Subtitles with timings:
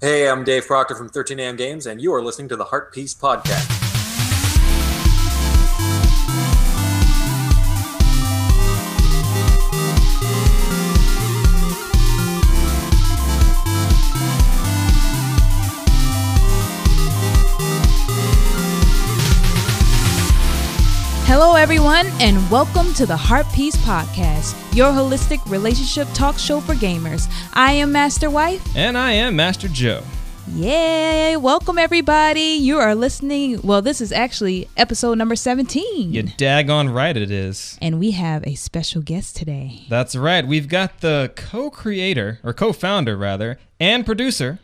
[0.00, 2.92] Hey, I'm Dave Proctor from 13 AM Games, and you are listening to the Heart
[2.92, 3.87] Piece Podcast.
[21.40, 26.74] Hello, everyone, and welcome to the Heart Piece Podcast, your holistic relationship talk show for
[26.74, 27.32] gamers.
[27.52, 28.60] I am Master Wife.
[28.74, 30.02] And I am Master Joe.
[30.48, 31.36] Yay!
[31.36, 32.40] Welcome, everybody.
[32.40, 33.62] You are listening.
[33.62, 36.12] Well, this is actually episode number 17.
[36.12, 37.78] You daggone right it is.
[37.80, 39.82] And we have a special guest today.
[39.88, 40.44] That's right.
[40.44, 44.58] We've got the co creator, or co founder, rather, and producer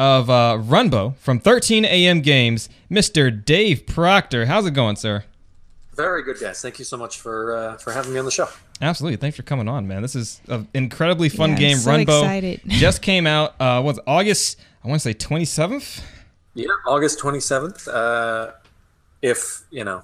[0.00, 3.30] of uh, Runbow from 13 AM Games, Mr.
[3.44, 4.46] Dave Proctor.
[4.46, 5.22] How's it going, sir?
[5.94, 6.62] Very good, guys.
[6.62, 8.48] Thank you so much for uh, for having me on the show.
[8.80, 9.16] Absolutely.
[9.16, 10.00] Thanks for coming on, man.
[10.02, 11.76] This is an incredibly fun Yeah, game.
[11.76, 12.60] so Runbow excited.
[12.66, 13.54] just came out.
[13.60, 14.58] Uh, what's August?
[14.82, 16.02] I want to say 27th.
[16.54, 17.88] Yeah, August 27th.
[17.92, 18.52] Uh,
[19.20, 20.02] if you know,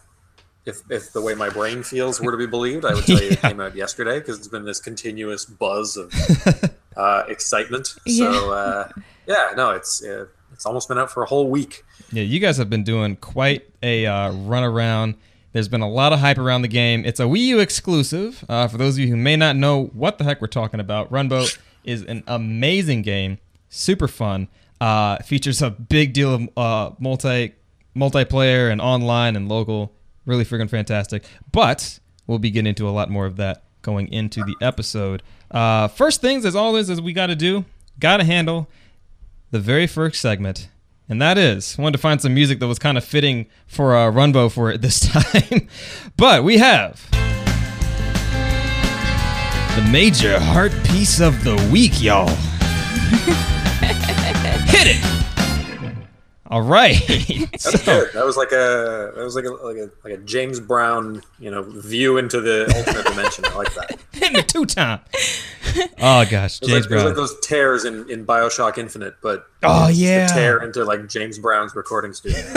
[0.66, 3.30] if if the way my brain feels were to be believed, I would tell you
[3.30, 6.12] it came out yesterday because it's been this continuous buzz of
[6.96, 7.94] uh, excitement.
[8.04, 8.32] Yeah.
[8.32, 8.88] So uh,
[9.26, 11.82] yeah, no, it's uh, it's almost been out for a whole week.
[12.12, 15.14] Yeah, you guys have been doing quite a uh, run around.
[15.52, 17.04] There's been a lot of hype around the game.
[17.04, 18.44] It's a Wii U exclusive.
[18.48, 21.10] Uh, for those of you who may not know what the heck we're talking about,
[21.10, 23.38] Runbow is an amazing game,
[23.68, 24.48] super fun.
[24.80, 27.54] Uh, features a big deal of uh, multi
[27.96, 29.92] multiplayer and online and local.
[30.26, 31.24] Really freaking fantastic.
[31.50, 35.22] But we'll be getting into a lot more of that going into the episode.
[35.50, 37.64] Uh, first things, as always, as we got to do,
[37.98, 38.68] got to handle
[39.50, 40.68] the very first segment,
[41.08, 43.96] and that is I wanted to find some music that was kind of fitting for
[43.96, 45.68] uh, Runbow for it this time.
[46.16, 47.08] but we have
[49.76, 52.28] the major heart piece of the week, y'all.
[54.68, 55.17] Hit it!
[56.48, 56.96] All right.
[57.58, 58.12] That was good.
[58.14, 61.50] That was like a that was like a like a like a James Brown you
[61.50, 63.44] know view into the ultimate dimension.
[63.46, 63.98] I like that.
[64.12, 65.00] hitting it two time.
[66.00, 67.04] Oh gosh, It was, James like, it was Brown.
[67.06, 70.28] like those tears in, in Bioshock Infinite, but Oh, it's yeah.
[70.28, 72.38] the tear into like James Brown's recording studio.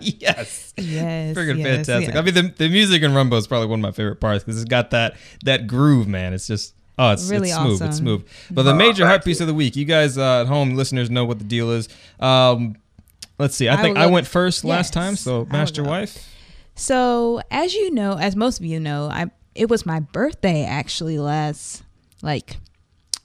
[0.00, 0.72] yes.
[0.76, 1.36] Yes.
[1.36, 2.14] Freaking yes, fantastic.
[2.14, 2.20] yeah.
[2.20, 4.60] I mean, the, the music in Runbow is probably one of my favorite parts because
[4.60, 6.32] it's got that that groove, man.
[6.32, 7.74] It's just oh, it's Really it's smooth.
[7.74, 7.88] awesome.
[7.88, 8.26] It's smooth.
[8.50, 10.74] But the Oh, major thank heart piece of the week, you guys uh, at home,
[10.74, 11.88] listeners, know what the deal is.
[12.20, 12.76] Um,
[13.38, 13.68] let's see.
[13.68, 16.30] I I think I went first last time, so Master Wife.
[16.76, 21.18] So, as you know, as most of you know, I it was my birthday actually
[21.18, 21.82] last
[22.22, 22.56] like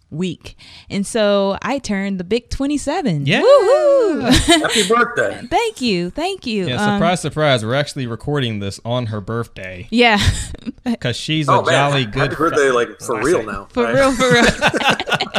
[0.09, 0.55] week.
[0.89, 3.25] And so I turned the big 27.
[3.25, 3.41] Yeah.
[3.41, 4.31] Woohoo!
[4.61, 5.45] Happy birthday!
[5.49, 6.09] thank you.
[6.09, 6.67] Thank you.
[6.67, 7.65] Yeah, Um, surprise, surprise.
[7.65, 10.19] We're actually recording this on her birthday yeah.
[10.83, 12.37] because she's Oh a man, jolly happy good.
[12.37, 12.71] birthday!
[12.71, 13.45] Like for I real see.
[13.45, 13.67] now.
[13.71, 13.93] For right?
[13.95, 14.45] real, for real.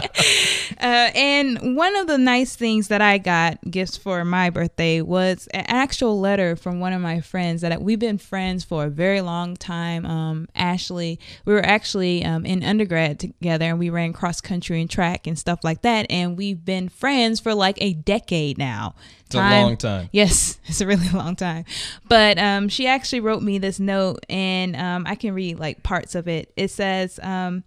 [0.80, 5.48] uh, and one of the nice things that I got gifts for my birthday was
[5.52, 9.20] an actual letter from one of my friends that we've been friends for a very
[9.20, 10.06] long time.
[10.06, 14.90] Um, Ashley, we were actually um, in undergrad together, and we ran cross country and
[14.90, 16.06] track and stuff like that.
[16.10, 18.94] And we've been friends for like a decade now.
[19.26, 20.08] It's a long time.
[20.12, 21.64] Yes, it's a really long time.
[22.08, 26.14] But um, she actually wrote me this note, and um, I can read like parts
[26.14, 26.52] of it.
[26.56, 27.62] It says, um,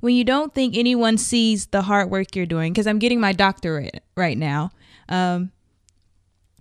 [0.00, 3.32] "When you don't think anyone sees the hard work you're doing, because I'm getting my
[3.32, 4.72] doctorate right now."
[5.08, 5.52] Um,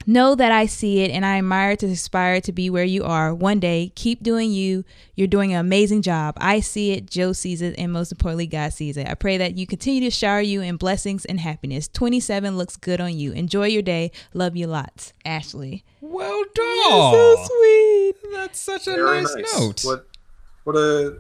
[0.07, 3.33] Know that I see it and I admire to aspire to be where you are.
[3.33, 4.83] One day, keep doing you.
[5.15, 6.35] You're doing an amazing job.
[6.37, 9.07] I see it, Joe sees it, and most importantly, God sees it.
[9.07, 11.87] I pray that you continue to shower you in blessings and happiness.
[11.87, 13.31] 27 looks good on you.
[13.31, 14.11] Enjoy your day.
[14.33, 15.13] Love you lots.
[15.25, 15.83] Ashley.
[16.01, 17.13] Well done.
[17.13, 18.15] So sweet.
[18.33, 19.59] That's such a nice, nice.
[19.59, 19.81] note.
[19.85, 20.07] What
[20.65, 21.17] what a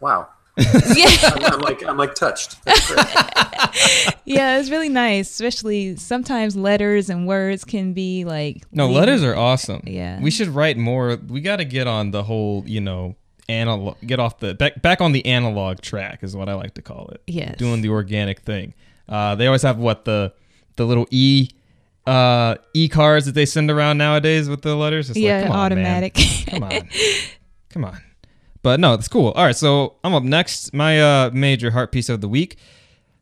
[0.00, 0.28] wow!
[0.96, 1.08] Yeah.
[1.22, 2.56] I'm, I'm like I'm like touched.
[4.24, 5.28] Yeah, it's really nice.
[5.30, 9.82] Especially sometimes letters and words can be like No, leaving- letters are awesome.
[9.86, 10.20] Yeah.
[10.20, 11.18] We should write more.
[11.28, 13.16] We got to get on the whole, you know,
[13.48, 16.82] analog get off the back back on the analog track is what I like to
[16.82, 17.22] call it.
[17.26, 17.56] Yes.
[17.58, 18.74] Doing the organic thing.
[19.08, 20.32] Uh, they always have what the
[20.76, 21.48] the little e
[22.06, 25.10] uh e cards that they send around nowadays with the letters.
[25.10, 26.04] It's yeah, like, come on, man.
[26.04, 26.14] automatic.
[26.46, 26.88] Come on.
[27.70, 28.00] Come on.
[28.62, 29.30] But no, it's cool.
[29.32, 30.74] All right, so I'm up next.
[30.74, 32.56] My uh, major heart piece of the week.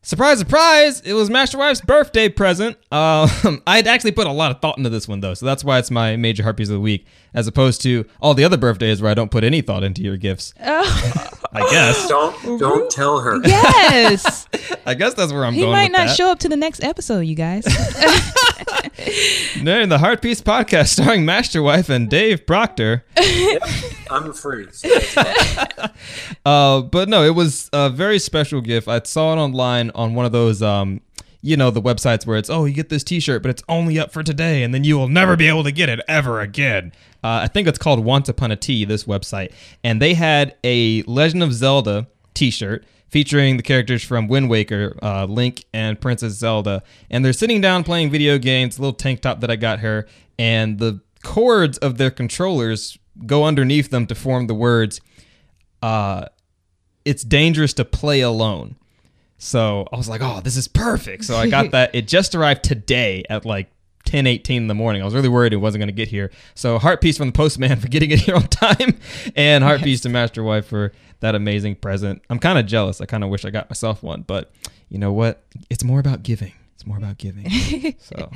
[0.01, 1.01] Surprise, surprise!
[1.03, 2.77] It was Master Wife's birthday present.
[2.91, 3.29] Um,
[3.67, 5.91] I'd actually put a lot of thought into this one though, so that's why it's
[5.91, 7.05] my major heart piece of the week,
[7.35, 10.17] as opposed to all the other birthdays where I don't put any thought into your
[10.17, 10.55] gifts.
[11.51, 12.09] Oh, I guess.
[12.09, 13.41] Don't don't tell her.
[13.43, 14.47] yes.
[14.87, 15.71] I guess that's where I'm he going.
[15.71, 16.17] He might with not that.
[16.17, 17.65] show up to the next episode, you guys.
[19.63, 23.05] No, in the Heart Piece podcast starring Master Wife and Dave Proctor.
[24.11, 24.67] I'm free.
[24.73, 24.89] So
[26.45, 28.87] Uh, but no, it was a very special gift.
[28.89, 31.01] I saw it online on one of those, um,
[31.41, 34.13] you know the websites where it's oh you get this T-shirt, but it's only up
[34.13, 36.93] for today, and then you will never be able to get it ever again.
[37.23, 38.85] Uh, I think it's called Once Upon a T.
[38.85, 39.53] This website,
[39.85, 45.25] and they had a Legend of Zelda T-shirt featuring the characters from Wind Waker, uh,
[45.25, 48.79] Link and Princess Zelda, and they're sitting down playing video games.
[48.79, 50.07] Little tank top that I got her,
[50.39, 55.01] and the cords of their controllers go underneath them to form the words.
[55.83, 56.27] Uh,
[57.05, 58.77] it's dangerous to play alone.
[59.39, 61.25] So I was like, oh, this is perfect.
[61.25, 61.95] So I got that.
[61.95, 63.71] It just arrived today at like
[64.05, 65.03] 10 18 in the morning.
[65.03, 66.31] I was really worried it wasn't going to get here.
[66.55, 68.99] So heart piece from the postman for getting it here on time,
[69.37, 72.23] and heart piece to Master Wife for that amazing present.
[72.31, 73.01] I'm kind of jealous.
[73.01, 74.53] I kind of wish I got myself one, but
[74.89, 75.45] you know what?
[75.71, 76.53] It's more about giving.
[76.75, 77.49] It's more about giving.
[77.99, 78.31] so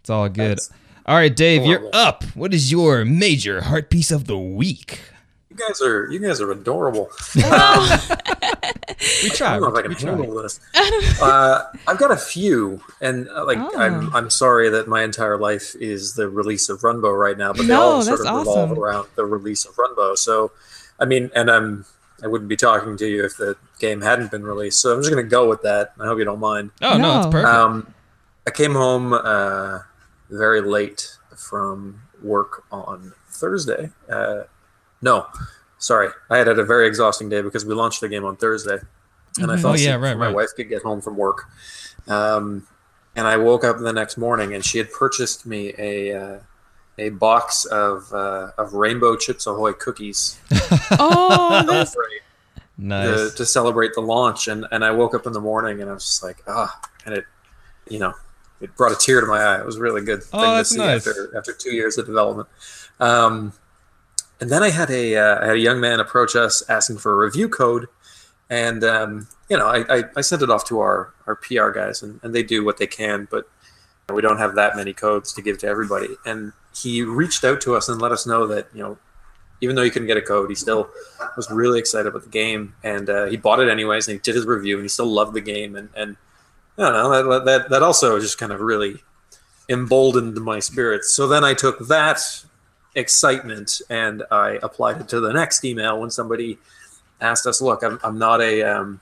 [0.00, 0.58] it's all good.
[0.58, 0.70] That's
[1.06, 2.24] all right, Dave, you're up.
[2.34, 5.00] What is your major heart piece of the week?
[5.58, 7.10] You guys are you guys are adorable.
[9.22, 9.48] We try.
[9.56, 10.58] I don't know if I can handle this.
[11.22, 13.78] Uh, I've got a few, and uh, like Oh.
[13.78, 17.66] I'm, I'm sorry that my entire life is the release of Runbow right now, but
[17.66, 18.78] they all sort of that's revolve awesome.
[18.82, 20.16] around the release of Runbow.
[20.18, 20.52] So,
[21.00, 21.86] I mean, and I'm
[22.22, 24.80] I wouldn't be talking to you if the game hadn't been released.
[24.80, 25.92] So I'm just going to go with that.
[26.00, 26.70] I hope you don't mind.
[26.82, 27.32] Oh no, it's No.
[27.32, 27.54] perfect.
[27.54, 27.94] Um,
[28.46, 29.80] I came home uh,
[30.30, 33.90] very late from work on Thursday.
[34.10, 34.42] Uh,
[35.06, 35.26] no,
[35.78, 38.78] sorry, I had had a very exhausting day because we launched the game on Thursday,
[39.40, 39.62] and I Mhm.
[39.62, 40.34] fell Oh, yeah, right, my right.
[40.34, 41.38] wife could get home from work.
[42.08, 42.66] Um,
[43.14, 46.38] and I woke up the next morning, and she had purchased me a uh,
[46.98, 50.38] a box of uh, of Rainbow Chips Ahoy cookies
[50.98, 51.94] Oh, that's
[52.78, 53.30] nice.
[53.30, 54.48] to, to celebrate the launch.
[54.48, 57.14] And, and I woke up in the morning, and I was just like, ah, and
[57.14, 57.24] it,
[57.88, 58.14] you know,
[58.60, 59.58] it brought a tear to my eye.
[59.60, 61.06] It was a really good Oh, thing to see nice.
[61.06, 62.48] after after two years of development.
[63.00, 63.52] Um,
[64.40, 67.12] and then I had a uh, I had a young man approach us asking for
[67.12, 67.86] a review code,
[68.50, 72.02] and um, you know I, I, I sent it off to our our PR guys,
[72.02, 73.48] and, and they do what they can, but
[74.12, 76.16] we don't have that many codes to give to everybody.
[76.24, 78.98] And he reached out to us and let us know that you know
[79.60, 80.90] even though he couldn't get a code, he still
[81.36, 84.34] was really excited about the game, and uh, he bought it anyways, and he did
[84.34, 86.16] his review, and he still loved the game, and and
[86.78, 89.02] I don't know that that that also just kind of really
[89.68, 91.12] emboldened my spirits.
[91.12, 92.20] So then I took that
[92.96, 96.58] excitement and I applied it to the next email when somebody
[97.20, 99.00] asked us, "Look, I'm, I'm not a um,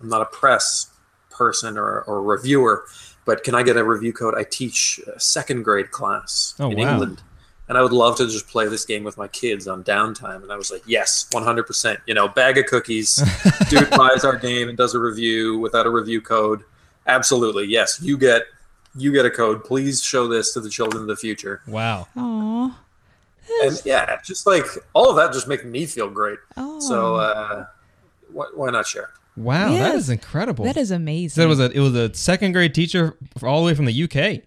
[0.00, 0.90] I'm not a press
[1.30, 2.84] person or, or reviewer,
[3.24, 4.34] but can I get a review code?
[4.36, 6.92] I teach a second grade class Oh, in wow.
[6.92, 7.22] England."
[7.68, 10.42] And I would love to just play this game with my kids on downtime.
[10.42, 11.98] And I was like, yes, 100%.
[12.04, 13.22] You know, bag of cookies.
[13.68, 16.64] Dude buys our game and does a review without a review code.
[17.06, 17.66] Absolutely.
[17.68, 18.42] Yes, you get
[18.96, 19.62] you get a code.
[19.62, 21.62] Please show this to the children of the future.
[21.68, 22.08] wow.
[22.16, 22.76] oh,
[23.64, 24.64] And yeah, just like
[24.94, 26.38] all of that just makes me feel great.
[26.56, 26.80] oh.
[26.80, 27.66] So uh,
[28.32, 29.10] why, why not share?
[29.36, 30.02] Wow, that Yes.
[30.04, 30.64] is incredible.
[30.64, 31.42] that is So amazing.
[31.44, 34.02] it was a it was a second grade teacher f- all the way from the
[34.04, 34.42] UK.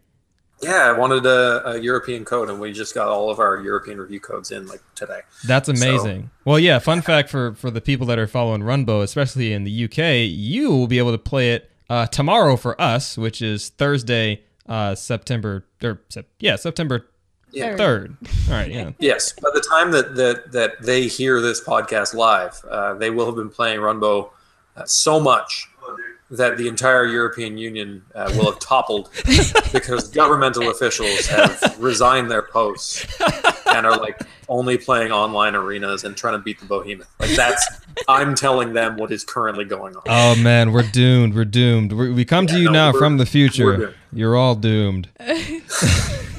[0.61, 3.99] Yeah, I wanted a, a European code, and we just got all of our European
[3.99, 5.19] review codes in like today.
[5.45, 6.29] That's amazing.
[6.45, 6.79] well, yeah.
[6.79, 10.69] Fun fact for for the people that are following Runbow, especially in the UK, you
[10.69, 15.65] will be able to play it uh, tomorrow for us, which is Thursday, uh, September
[15.83, 16.01] or
[16.39, 17.07] yeah, September
[17.53, 17.77] Yeah.
[17.77, 18.15] third.
[18.49, 18.91] All right, yeah.
[18.99, 23.25] Yes, by the time that that, that they hear this podcast live, uh, they will
[23.25, 24.29] have been playing Runbow
[24.75, 25.69] uh, so much
[26.31, 29.09] that the entire European Union uh, will have toppled
[29.71, 33.05] because governmental officials have resigned their posts
[33.67, 34.19] and are like
[34.49, 37.09] only playing online arenas and trying to beat the behemoth.
[37.19, 37.65] Like that's
[38.07, 40.01] I'm telling them what is currently going on.
[40.07, 41.35] Oh man, we're doomed.
[41.35, 41.93] We're doomed.
[41.93, 43.95] we we come to you no, now from the future.
[44.11, 45.09] You're all doomed.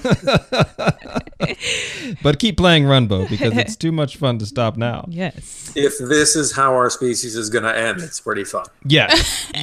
[2.22, 5.06] but keep playing Runbow because it's too much fun to stop now.
[5.08, 5.72] yes.
[5.74, 8.66] If this is how our species is going to end, it's pretty fun.
[8.84, 9.12] Yeah,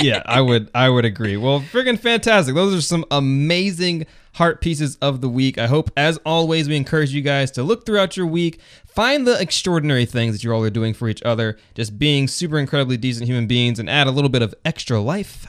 [0.01, 1.38] yeah, I would, I would agree.
[1.38, 2.55] Well, friggin' fantastic!
[2.55, 4.05] Those are some amazing
[4.36, 5.57] heart pieces of the week.
[5.57, 9.39] I hope, as always, we encourage you guys to look throughout your week, find the
[9.39, 13.27] extraordinary things that you all are doing for each other, just being super incredibly decent
[13.27, 15.48] human beings, and add a little bit of extra life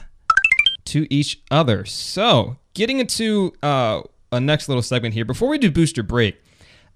[0.85, 1.85] to each other.
[1.85, 4.01] So, getting into uh,
[4.33, 6.41] a next little segment here before we do booster break.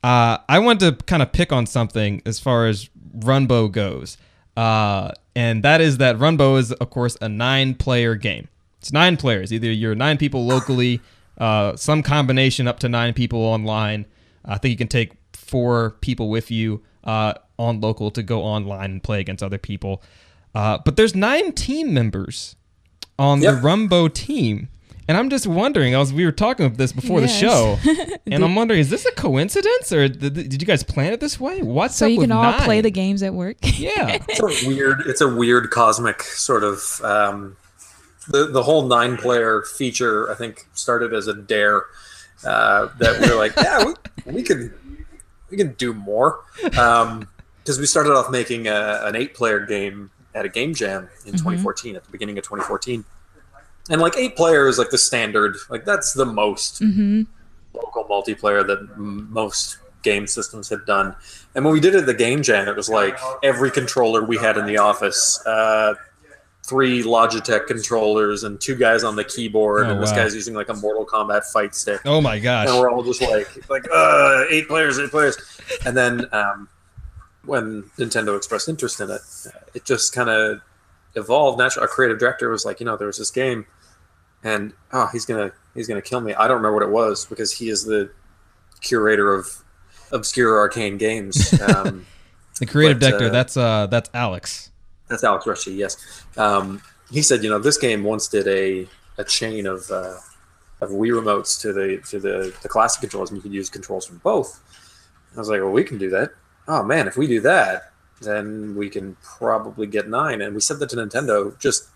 [0.03, 4.17] Uh, I want to kind of pick on something as far as Runbow goes.
[4.56, 8.48] Uh, and that is that Runbow is, of course, a nine player game.
[8.79, 9.51] It's nine players.
[9.53, 11.01] Either you're nine people locally,
[11.38, 14.06] uh, some combination up to nine people online.
[14.46, 18.91] I think you can take four people with you uh, on local to go online
[18.91, 20.01] and play against other people.
[20.56, 22.56] Uh, but there's nine team members
[23.20, 23.56] on Yep.
[23.56, 24.70] the Runbow team.
[25.08, 27.32] And I'm just wondering, I was we were talking about this before Yes.
[27.40, 31.14] the show, and I'm wondering, is this a coincidence or did, did you guys plan
[31.14, 31.62] it this way?
[31.62, 32.62] What's So up you with can all nine?
[32.62, 33.58] play the games at work.
[33.80, 35.04] Yeah, It's a weird.
[35.06, 37.56] It's a weird cosmic sort of um,
[38.28, 41.84] the the whole nine player feature I think started as a dare
[42.44, 43.86] uh, that we are like, yeah,
[44.26, 44.74] we, we can
[45.50, 50.44] we can do more because we started off making a, an eight player game at
[50.46, 53.06] a game jam in 2014 at the beginning of 2014
[53.89, 55.56] and like eight players like the standard.
[55.70, 56.82] Like that's the most
[57.74, 61.15] local multiplayer that m- most game systems have done.
[61.56, 64.38] And when we did it at the game jam it was like every controller we
[64.38, 65.96] had in the office uh,
[66.65, 70.17] three logitech controllers and two guys on the keyboard Oh, and this wow.
[70.17, 72.01] guy's using like a mortal kombat fight stick.
[72.06, 72.67] Oh my gosh.
[72.70, 75.38] and we're all just like like uh eight players eight players.
[75.86, 76.67] And then um
[77.46, 80.62] when nintendo expressed interest in it uh, it just kind of
[81.15, 81.58] evolved.
[81.58, 83.65] Naturally our creative director was like you know there was this game
[84.44, 87.51] and oh he's gonna he's gonna kill me i don't remember what it was because
[87.51, 88.10] he is the
[88.82, 89.48] curator of
[90.12, 92.06] obscure arcane games um
[92.60, 93.27] the creative but, director.
[93.27, 94.72] uh, that's uh that's Alex.
[95.08, 96.25] that's Alex Rushdy, yes.
[96.38, 100.15] Um, he said, you know, this game once did a, a chain of uh,
[100.82, 104.06] of Wii remotes to the to the, the classic controls, and you could use controls
[104.06, 104.62] from both.
[105.36, 106.32] I was like, well, we can do that.
[106.67, 107.91] Oh man, if we do that,
[108.22, 110.41] then we can probably get nine.
[110.41, 111.89] And we said that to Nintendo, just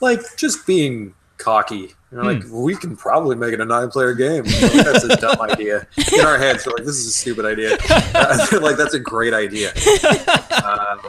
[0.00, 1.94] like just being cocky.
[2.12, 4.44] You know, like we can probably make it a nine-player game.
[4.44, 5.86] Like, that's a dumb idea.
[6.12, 7.76] In our heads, we're like, this is a stupid idea.
[8.14, 9.72] Uh, like that's a great idea.
[10.64, 11.00] Um,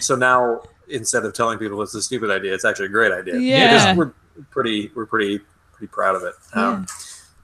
[0.00, 3.38] so now instead of telling people it's a stupid idea, it's actually a great idea.
[3.38, 3.94] Yeah.
[3.94, 5.40] Because we're pretty we're pretty
[5.72, 6.34] pretty proud of it.
[6.54, 6.86] Um,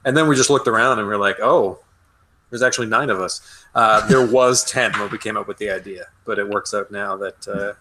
[0.05, 1.79] And then we just looked around and we are like, oh,
[2.51, 3.41] there's actually nine of us.
[3.75, 6.91] Uh, there was ten when we came up with the idea, but it works out
[6.91, 7.73] now that uh,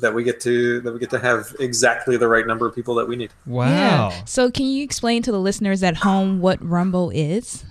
[0.00, 2.94] that we get to that we get to have exactly the right number of people
[2.96, 3.30] that we need.
[3.46, 3.68] Wow.
[3.68, 4.24] Yeah.
[4.26, 7.64] So can you explain to the listeners at home what Runbow is?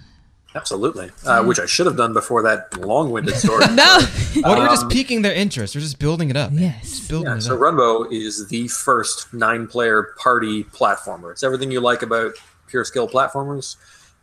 [0.55, 3.65] Absolutely, uh, which I should have done before that long-winded story.
[3.73, 3.99] No.
[4.41, 5.75] Well, we're just Um, piquing their interest.
[5.75, 6.51] We're just building it up.
[6.53, 7.05] Yes.
[7.09, 7.59] Building Yeah, it so up.
[7.59, 11.31] Runbow is the first nine-player party platformer.
[11.33, 12.35] It's everything you like about
[12.67, 13.75] pure skill platformers,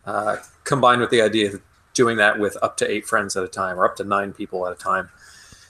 [0.07, 1.61] uh, combined with the idea of
[1.93, 4.67] doing that with up to eight friends at a time, or up to nine people
[4.67, 5.11] at a time.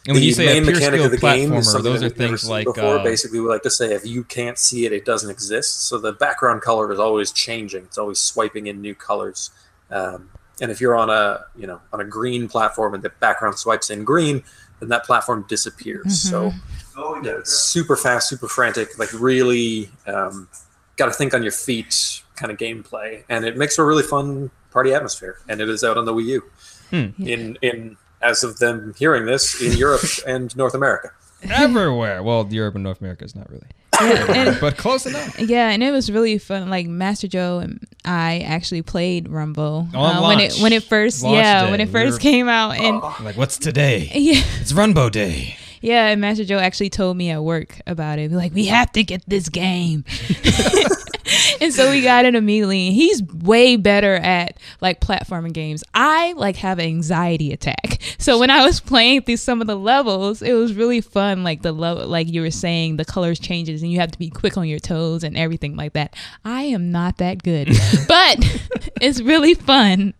[0.06, 1.70] And when the you say a main pure mechanic skill of the game platformer, is
[1.72, 2.98] something those are things seen like before.
[2.98, 5.88] uh, Basically, we like to say if you can't see it, it doesn't exist.
[5.88, 7.84] So the background color is always changing.
[7.84, 9.50] It's always swiping in new colors.
[9.90, 10.30] Um,
[10.60, 13.90] and if you're on a you know on a green platform and the background swipes
[13.90, 14.42] in green,
[14.80, 16.20] then that platform disappears.
[16.20, 16.52] So
[17.24, 20.48] yeah, it's super fast, super frantic, like really um,
[20.96, 24.02] got to think on your feet kind of gameplay, and it makes for a really
[24.02, 25.38] fun party atmosphere.
[25.48, 26.42] And it is out on the Wii U
[26.90, 27.22] Hmm.
[27.22, 31.10] in in as of them hearing this in Europe and North America.
[31.50, 32.22] everywhere.
[32.22, 33.66] Well, Europe and North America is not really,
[34.00, 35.38] and, but close enough.
[35.40, 36.70] yeah, and it was really fun.
[36.70, 41.36] Like Master Joe and I actually played Runbow uh, when it when it first Launch
[41.36, 41.70] yeah day.
[41.70, 44.10] when it We first were- came out and Like, what's today?
[44.14, 45.56] yeah It's Runbow Day.
[45.80, 48.30] yeah and Master Joe actually told me at work about it.
[48.32, 50.04] Like, we have to get this game.
[51.64, 52.90] and so we got it immediately.
[52.92, 55.84] He's way better at like platforming games.
[55.94, 57.98] I like have an anxiety attack.
[58.18, 61.44] So when I was playing through some of the levels, it was really fun.
[61.44, 64.30] Like the level, like you were saying, the colors changes and you have to be
[64.30, 66.14] quick on your toes and everything like that.
[66.44, 67.68] I am not that good,
[68.08, 68.36] but
[69.00, 70.14] it's really fun.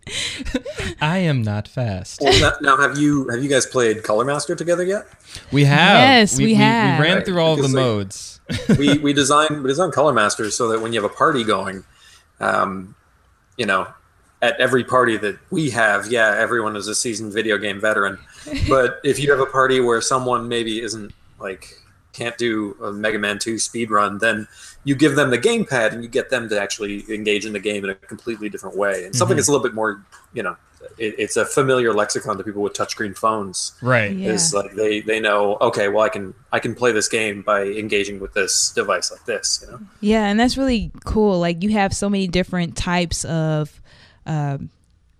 [1.00, 2.20] I am not fast.
[2.20, 5.06] Well, now, now, have you have you guys played Color Master together yet?
[5.50, 5.94] We have.
[5.96, 6.99] Yes, we have.
[6.99, 8.40] We ran Right, through all the like, modes.
[8.78, 11.85] We we designed we design Color masters so that when you have a party going,
[12.40, 12.94] um,
[13.56, 13.87] you know,
[14.40, 18.18] at every party that we have, yeah, everyone is a seasoned video game veteran.
[18.68, 21.76] But if you have a party where someone maybe isn't like
[22.12, 24.47] can't do a Mega Man 2 speed run, then
[24.84, 27.84] you give them the gamepad and you get them to actually engage in the game
[27.84, 29.04] in a completely different way.
[29.04, 29.38] And something Mhm.
[29.38, 30.56] that's a little bit more, you know,
[30.98, 34.16] it, it's a familiar lexicon to people with touchscreen phones Right.
[34.16, 34.30] Yeah.
[34.30, 37.62] is like they they know okay well i can i can play this game by
[37.66, 41.38] engaging with this device like this you know Yeah, and that's really cool.
[41.38, 43.80] Like you have so many different types of,
[44.26, 44.70] um,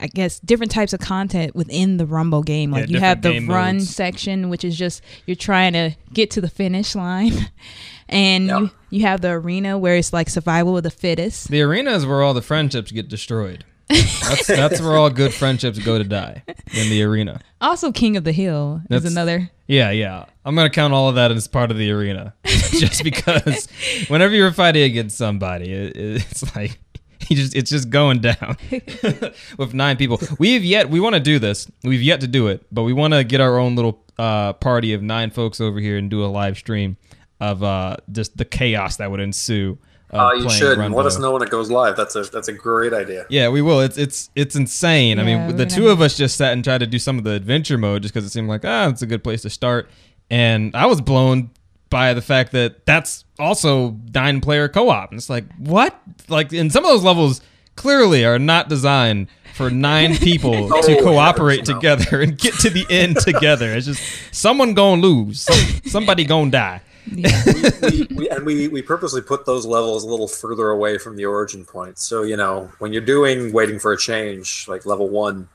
[0.03, 2.73] I guess, different types of content within the Runbow game.
[2.73, 3.89] Yeah, Like you have the run modes.
[3.95, 7.33] section, which is just you're trying to get to the finish line,
[8.09, 8.59] and Yeah.
[8.61, 11.49] you you have the arena where it's like survival of the fittest.
[11.49, 13.65] The arena is where all the friendships get destroyed.
[13.89, 16.43] That's that's where all good friendships go to die
[16.73, 17.41] in the arena.
[17.61, 19.51] Also, King of the Hill That's- is another.
[19.67, 20.25] Yeah, yeah.
[20.45, 23.67] I'm gonna count all of that as part of the arena, just because
[24.09, 26.92] whenever you're fighting against somebody, it, it's like you
[27.35, 28.57] just it's just going down
[29.59, 30.21] with nine people.
[30.39, 31.71] We've yet we want to do this.
[31.85, 34.93] We've yet to do it, but we want to get our own little uh, party
[34.93, 36.97] of nine folks over here and do a live stream
[37.41, 39.79] of uh, just the chaos that would ensue.
[40.11, 42.49] of uh, you should and let us know when it goes live that's a that's
[42.49, 43.81] a great idea Yeah, we will.
[43.81, 45.19] It's it's it's insane.
[45.19, 47.25] I mean, the two have- of us just sat and tried to do some of
[47.25, 49.89] the adventure mode just because it seemed like ah, it's a good place to start.
[50.31, 51.51] And I was blown
[51.93, 55.11] by the fact that that's also nine player co op.
[55.13, 55.97] And it's like, what?
[56.29, 57.41] Like, in some of those levels,
[57.77, 61.75] clearly are not designed for nine people Oh, to cooperate heavens, no.
[61.77, 63.73] together and get to the end together.
[63.75, 64.03] It's just
[64.35, 66.81] someone gonna lose, some, somebody gonna die.
[67.15, 71.27] we, we, and we, we purposely put those levels a little further away from the
[71.27, 71.99] origin point.
[71.99, 75.49] So, you know, when you're doing waiting for a change, like level one,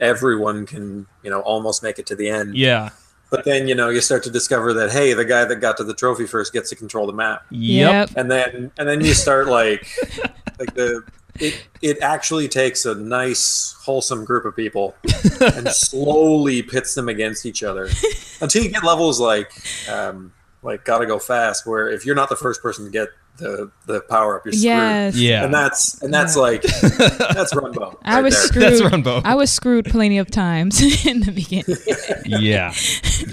[0.00, 2.56] everyone can, you know, almost make it to the end.
[2.56, 2.90] Yeah.
[3.34, 5.84] But then, you know, you start to discover that, hey, the guy that got to
[5.84, 7.44] the trophy first gets to control the map.
[7.50, 8.10] Yep.
[8.16, 9.88] And then and then you start like
[10.60, 11.02] like the
[11.40, 14.94] it it actually takes a nice wholesome group of people
[15.40, 17.88] and slowly pits them against each other
[18.40, 19.50] until you get levels like
[19.90, 20.32] um
[20.64, 24.00] like gotta go fast where if you're not the first person to get the the
[24.02, 25.16] power up you're screwed Yes.
[25.16, 25.44] Yeah.
[25.44, 28.42] and that's and that's like that's Runbow I right was there.
[28.46, 28.62] screwed.
[28.64, 29.22] That's Runbow.
[29.24, 31.76] I was screwed plenty of times in the beginning.
[32.26, 32.72] yeah.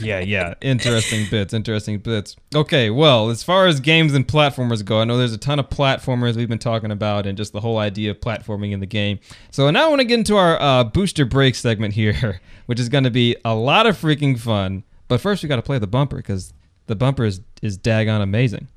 [0.02, 0.56] Yeah, yeah.
[0.62, 2.36] Interesting bits, interesting bits.
[2.56, 5.70] Okay, well, as far as games and platformers go, I know there's a ton of
[5.70, 9.20] platformers we've been talking about and just the whole idea of platforming in the game.
[9.52, 12.90] So now I want to get into our uh, booster break segment here, which is
[12.90, 14.84] going to be a lot of freaking fun.
[15.08, 16.54] But first, we got to play the bumper because
[16.92, 18.68] the bumper is, is daggone amazing.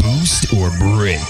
[0.00, 1.20] Boost or break.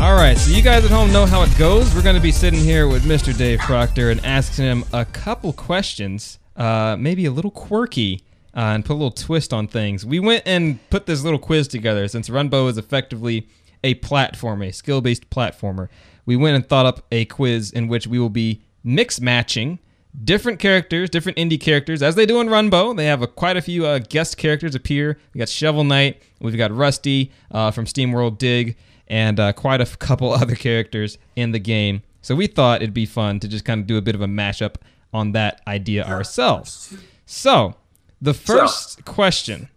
[0.00, 1.94] All right, so you guys at home know how it goes.
[1.94, 3.36] We're going to be sitting here with Mr.
[3.36, 8.24] Dave Proctor and asking him a couple questions, uh, maybe a little quirky,
[8.56, 10.04] uh, and put a little twist on things.
[10.04, 13.46] We went and put this little quiz together since Runbow is effectively
[13.84, 15.88] a platform, a skill based platformer.
[16.26, 19.78] We went and thought up a quiz in which we will be mix matching
[20.24, 22.96] different characters, different indie characters, as they do in Runbow.
[22.96, 25.18] They have a, quite a few uh, guest characters appear.
[25.34, 28.76] We got Shovel Knight, we've got Rusty uh, from SteamWorld Dig,
[29.08, 32.02] and uh, quite a couple other characters in the game.
[32.20, 34.26] So we thought it'd be fun to just kind of do a bit of a
[34.26, 34.76] mashup
[35.12, 36.96] on that idea ourselves.
[37.26, 37.74] So
[38.20, 39.68] the first question,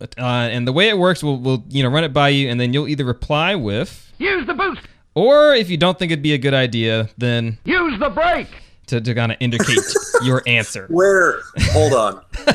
[0.00, 2.58] uh, and the way it works, we'll, we'll you know run it by you, and
[2.60, 4.80] then you'll either reply with, Use the boost.
[5.14, 8.48] or if you don't think it'd be a good idea, then Use the brake.
[8.90, 9.78] To, to kind of indicate
[10.22, 10.86] your answer.
[10.90, 11.40] where
[11.72, 12.22] hold on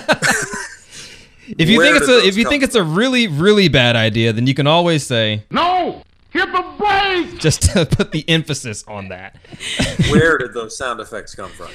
[1.60, 3.95] If you Where think it's a if you come think it's a really really bad
[3.95, 6.02] idea, then you can always say No.
[6.32, 7.39] Hit the brake.
[7.39, 9.38] just to put the emphasis on that.
[10.10, 11.67] where did those sound effects come from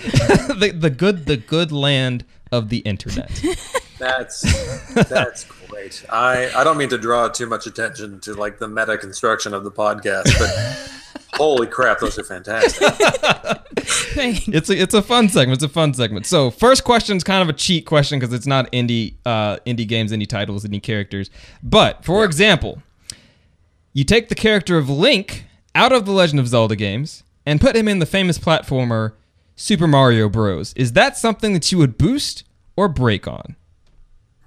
[0.58, 3.30] the the good the good land of the internet.
[3.98, 4.40] That's
[5.08, 6.04] that's great.
[6.10, 9.62] I I don't mean to draw too much attention to like the meta construction of
[9.62, 10.50] the podcast, but
[11.34, 12.88] holy crap, those are fantastic.
[13.80, 14.48] Thanks.
[14.48, 15.62] It's a it's a fun segment.
[15.62, 16.26] It's a fun segment.
[16.26, 19.86] So first question is kind of a cheat question because it's not indie uh, indie
[19.88, 21.30] games, indie titles, indie characters.
[21.62, 22.82] But for example,
[23.92, 27.76] you take the character of Link out of the Legend of Zelda games and put
[27.76, 29.12] him in the famous platformer
[29.56, 30.72] Super Mario Bros.
[30.74, 32.44] Is that something that you would boost
[32.76, 33.56] or break on?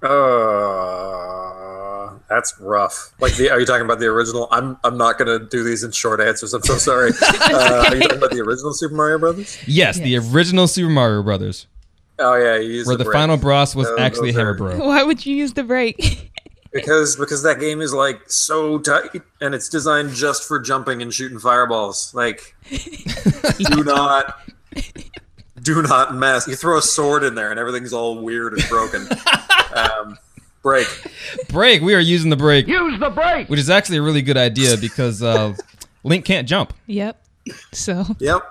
[0.02, 1.43] Uh,
[2.34, 3.12] that's rough.
[3.20, 4.48] Like the are you talking about the original?
[4.50, 6.52] I'm I'm not gonna do these in short answers.
[6.54, 7.12] I'm so sorry.
[7.22, 9.56] Uh, are you talking about the original Super Mario Brothers?
[9.66, 11.66] Yes, the original Super Mario Brothers,
[12.18, 13.14] Oh yeah, you use where the break.
[13.14, 14.78] final boss was Those- actually those Hammer Bro.
[14.86, 16.30] Why would you use the break?
[16.72, 21.12] because because that game is like so tight and it's designed just for jumping and
[21.14, 22.12] shooting fireballs.
[22.14, 22.54] Like,
[23.58, 24.40] do not.
[25.62, 26.46] Do not mess.
[26.48, 29.08] You throw a sword in there and everything's all weird and broken.
[29.74, 30.18] Um,
[30.64, 30.88] break.
[31.48, 31.80] Break.
[31.82, 33.48] We are using the break, Use the brake.
[33.48, 35.54] which is actually a really good idea because uh,
[36.02, 36.72] Link can't jump.
[36.86, 37.24] yep.
[37.72, 38.42] So Yep.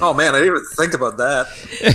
[0.00, 1.46] Oh man, I didn't even think about that.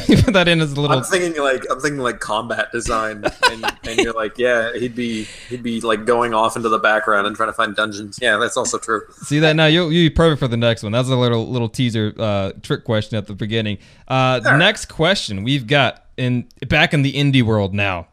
[0.07, 0.95] you put that in as a little.
[0.95, 5.23] I'm thinking like I'm thinking like combat design, and, and you're like, yeah, he'd be
[5.49, 8.17] he'd be like going off into the background and trying to find dungeons.
[8.21, 9.01] Yeah, that's also true.
[9.23, 9.65] See that now?
[9.65, 10.93] You'll, you'll be perfect for the next one.
[10.93, 13.79] That's a little little teaser uh, trick question at the beginning.
[14.07, 14.57] Uh, All right.
[14.57, 18.07] Next question we've got in back in the indie world now.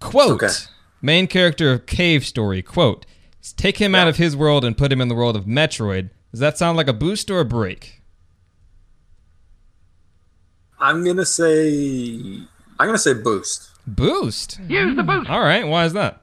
[0.00, 0.48] Quote: Okay.
[1.02, 2.62] Main character of Cave Story.
[2.62, 3.06] Quote:
[3.56, 6.10] Take him out of his world and put him in the world of Metroid.
[6.30, 8.02] Does that sound like a boost or a break?
[10.78, 12.40] I'm gonna say
[12.78, 14.58] I'm gonna say boost Boost.
[14.68, 15.28] Use the boost.
[15.28, 15.66] All right.
[15.66, 16.22] Why is that?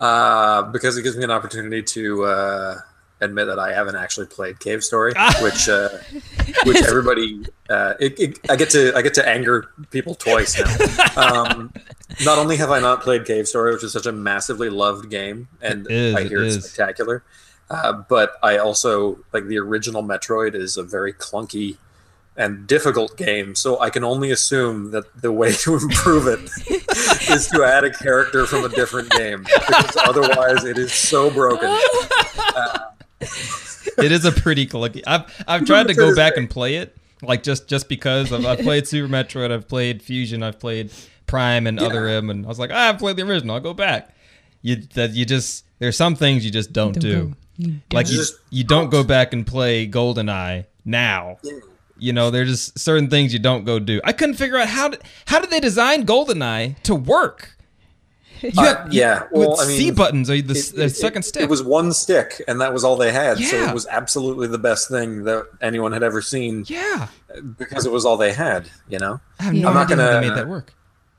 [0.00, 2.76] uh, because it gives me an opportunity to uh,
[3.20, 5.88] admit that I haven't actually played Cave Story, which uh,
[6.64, 11.22] which everybody uh, it, it, I get to I get to anger people twice now.
[11.22, 11.72] Um,
[12.24, 15.48] not only have I not played Cave Story, which is such a massively loved game,
[15.60, 16.64] and It is, I hear it's is.
[16.64, 17.22] spectacular,
[17.70, 21.76] uh, but I also like the original Metroid is a very clunky
[22.36, 26.38] and difficult game, so I can only assume that the way to improve it
[27.28, 31.68] is to add a character from a different game, because otherwise it is so broken.
[33.98, 35.02] it is a pretty clunky.
[35.06, 38.60] I've I've tried to go back and play it, Like just just because of, I've
[38.60, 40.90] played Super Metroid, I've played Fusion, I've played
[41.26, 43.54] Prime and Other M, and I was like, ah, I've played the original.
[43.54, 44.14] I'll go back.
[44.62, 47.34] You that you just there's some things you just don't, Don't do.
[47.60, 47.72] go.
[47.92, 51.38] Like you, Just you don't go back and play GoldenEye now.
[51.98, 54.00] You know, there's just certain things you don't go do.
[54.04, 57.56] I couldn't figure out how did how did they design GoldenEye to work?
[58.42, 61.20] You Uh, yeah, well, with I mean, C buttons or the, It- the it- second
[61.20, 61.42] it- stick.
[61.42, 63.38] It was one stick, and that was all they had.
[63.38, 63.70] So Yeah.
[63.70, 67.08] it was absolutely the best thing that anyone had ever seen yeah,
[67.58, 68.68] because it was all they had.
[68.88, 70.72] You know, I have no I'm not idea how they gonna- made that work.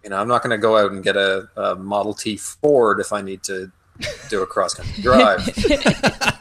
[0.04, 3.00] you know, I'm not going to go out and get a, a Model T Ford
[3.00, 3.72] if I need to
[4.30, 5.42] do a cross country drive.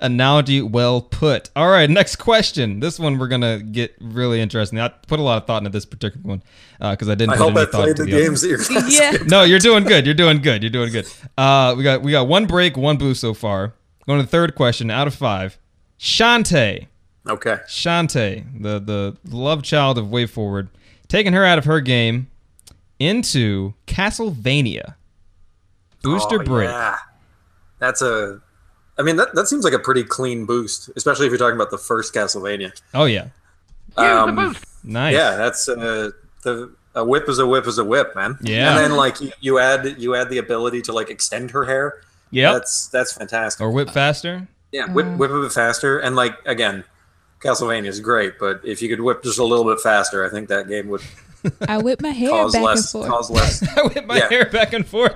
[0.00, 1.50] Analogy well put.
[1.56, 2.80] All right, next question.
[2.80, 4.78] This one we're gonna get really interesting.
[4.80, 6.42] I put a lot of thought into this particular one
[6.80, 8.24] because I didn't I put hope any I thought played into the the other.
[8.24, 9.22] games that you're yeah.
[9.26, 10.04] No, you're doing good.
[10.06, 10.62] You're doing good.
[10.62, 11.06] You're doing good.
[11.36, 13.74] Uh, we got we got one break, one boost so far.
[14.06, 15.58] Going to the third question out of five.
[15.98, 16.86] Shantae.
[17.28, 17.56] Okay.
[17.66, 20.68] Shantae, the the love child of Way Forward,
[21.08, 22.28] taking her out of her game
[22.98, 24.94] into Castlevania.
[26.02, 26.70] Booster Oh, break.
[26.70, 26.96] Yeah.
[27.80, 28.40] That's a.
[28.98, 31.70] I mean, that, that seems like a pretty clean boost, especially if you're talking about
[31.70, 32.72] the first Castlevania.
[32.94, 33.28] Oh yeah,
[33.96, 35.14] Um, nice.
[35.14, 36.10] Yeah, that's uh,
[36.42, 38.38] the a whip is a whip is a whip, man.
[38.40, 38.70] Yeah.
[38.70, 42.00] and then like you, you add you add the ability to like extend her hair.
[42.30, 43.60] Yeah, That's that's fantastic.
[43.62, 44.48] or whip faster.
[44.72, 46.84] Yeah, whip whip a bit faster, and like again,
[47.40, 50.48] Castlevania is great, but if you could whip just a little bit faster, I think
[50.48, 51.00] that game would
[51.68, 53.10] I whip my hair cause back less and forth.
[53.12, 53.62] cause less.
[53.78, 54.28] I whip my Yeah.
[54.28, 55.14] hair back and forth.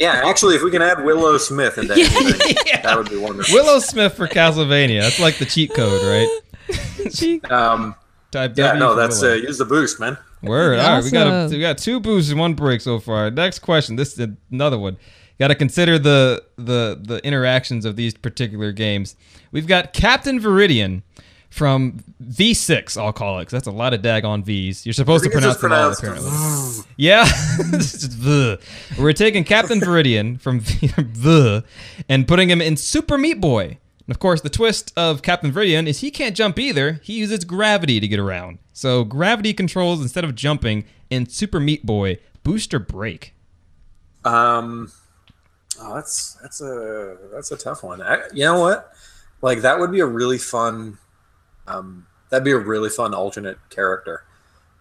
[0.00, 3.54] Yeah, actually, if we can add Willow Smith into anything, that would be wonderful.
[3.54, 5.02] Willow Smith for Castlevania.
[5.02, 6.40] That's like the cheat code, right?
[7.12, 7.94] She- Um,
[8.32, 10.18] Type yeah, W no, that's uh, use the boost, man.
[10.42, 10.80] Word.
[10.80, 11.52] All right, we got a, Awesome.
[11.56, 13.30] we got two boosts and one break so far.
[13.30, 13.94] Next question.
[13.96, 14.96] This is another one.
[15.38, 19.14] Got to consider the the the interactions of these particular games.
[19.52, 21.02] We've got Captain Viridian
[21.56, 23.00] from V6.
[23.00, 24.84] I'll call it because that's a lot of daggone V's.
[24.84, 26.30] You're supposed to pronounce them all apparently.
[26.96, 27.24] Yeah,
[27.72, 28.60] It's just the.
[28.98, 31.64] We're taking Captain Viridian from the
[32.08, 33.78] and putting him in Super Meat Boy.
[34.06, 37.00] And of course, the twist of Captain Viridian is he can't jump either.
[37.02, 38.58] He uses gravity to get around.
[38.72, 42.18] So gravity controls instead of jumping in Super Meat Boy.
[42.42, 43.34] Booster break.
[44.24, 44.92] Um,
[45.80, 48.02] oh, that's that's a that's a tough one.
[48.02, 48.92] I, you know what?
[49.40, 50.98] Like that would be a really fun.
[51.68, 54.24] Um, that'd be a really fun alternate character.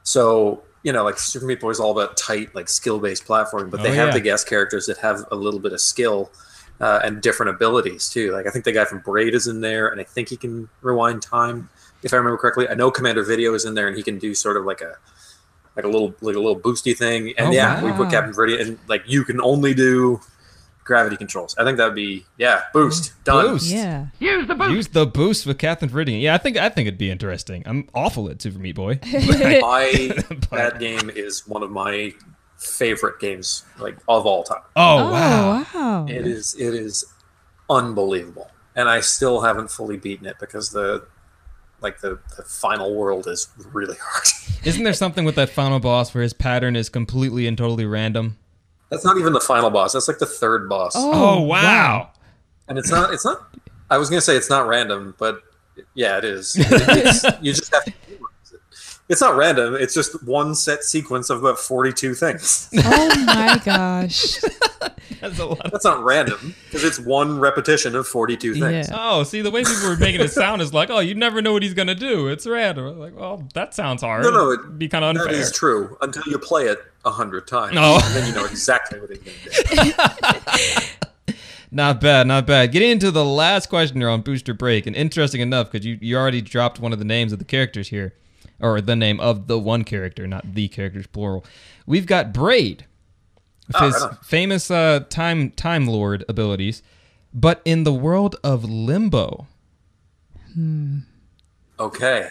[0.04, 3.71] So you know, like Super Meat Boy is all about tight, like skill based platforming,
[3.71, 4.13] but Oh, they have yeah.
[4.13, 6.32] the guest characters that have a little bit of skill.
[6.82, 8.34] Uh, and different abilities too.
[8.34, 10.67] Like I think the guy from Braid is in there, and I think he can
[10.82, 11.69] rewind time,
[12.04, 12.67] if I remember correctly.
[12.67, 14.98] I know Commander Video is in there, and he can do sort of like a
[15.78, 17.34] like a little like a little boosty thing.
[17.38, 20.19] And Oh, yeah, we put Captain Viridian, and like you can only do
[20.86, 21.54] gravity controls.
[21.58, 23.45] I think that would be yeah, boost done.
[23.48, 23.69] Boost.
[23.69, 24.06] yeah.
[24.19, 24.71] Use the boost.
[24.71, 26.21] Use the boost with Captain Viridian.
[26.21, 27.63] Yeah, I think I think it'd be interesting.
[27.65, 29.00] I'm awful at Super Meat Boy.
[29.04, 32.13] I But- that game is one of my
[32.58, 34.62] favorite games like of all time.
[34.78, 35.65] Oh, Oh wow.
[35.74, 36.06] wow.
[36.08, 37.04] It is it is
[37.69, 41.06] unbelievable, and I still haven't fully beaten it because the
[41.82, 44.28] like the, the final world is really hard.
[44.65, 48.38] Isn't there something with that final boss where his pattern is completely and totally random?
[48.89, 49.93] That's not even the final boss.
[49.93, 50.93] That's like the third boss.
[50.95, 51.62] Oh, oh, wow.
[51.63, 52.10] wow.
[52.67, 53.13] And it's not.
[53.13, 53.56] It's not.
[53.89, 55.41] I was gonna say it's not random, but
[55.93, 56.56] yeah, it is.
[56.58, 57.93] It's, you just have to.
[59.08, 59.12] Memorize it.
[59.13, 59.76] It's not random.
[59.76, 62.70] It's just one set sequence of about forty-two things.
[62.84, 64.38] Oh my gosh.
[65.22, 65.72] That's a lot.
[65.72, 68.89] That's not random because it's one repetition of forty-two things.
[68.89, 68.96] Yeah.
[69.00, 71.54] Oh, see, the way people were making it sound is like, oh, you never know
[71.54, 72.28] what he's gonna do.
[72.28, 73.00] It's random.
[73.00, 74.24] Like, well, that sounds hard.
[74.24, 75.34] No, no, It'd be kind of unfair.
[75.34, 78.00] is true until you play it a hundred times, Oh.
[78.04, 79.94] and then you know exactly what it's going to
[81.28, 81.34] do.
[81.72, 82.72] Not bad, not bad.
[82.72, 86.15] Getting into the last question here on Booster Break, and interesting enough because you, you
[86.15, 88.13] already dropped one of the names of the characters here,
[88.60, 91.46] or the name of the one character, not the characters plural.
[91.86, 92.86] We've got Braid,
[93.68, 96.82] with Oh, his right famous uh, time time lord abilities,
[97.34, 99.48] but in the world of Limbo.
[101.80, 102.30] Okay.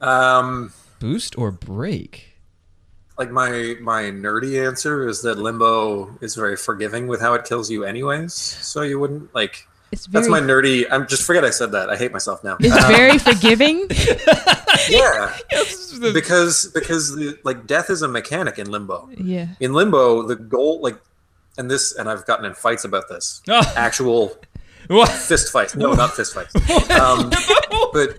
[0.00, 2.26] Um, Boost or break?
[3.18, 7.70] like my my nerdy answer is that Limbo is very forgiving with how it kills
[7.70, 8.32] you, anyways.
[8.32, 9.66] So you wouldn't like.
[9.92, 10.86] It's very That's my nerdy.
[10.90, 11.90] I'm just forget I said that.
[11.90, 12.56] I hate myself now.
[12.60, 13.88] it's Um, very forgiving.
[14.88, 15.36] yeah,
[16.12, 19.08] because because the, like death is a mechanic in Limbo.
[19.18, 19.48] Yeah.
[19.60, 20.98] In Limbo, the goal like,
[21.58, 23.42] and this, and I've gotten in fights about this.
[23.48, 23.72] Oh.
[23.76, 24.36] Actual
[24.88, 25.08] What?
[25.10, 25.74] fist fights.
[25.76, 26.54] No, not fist fights.
[26.90, 27.30] Um,
[27.92, 28.18] but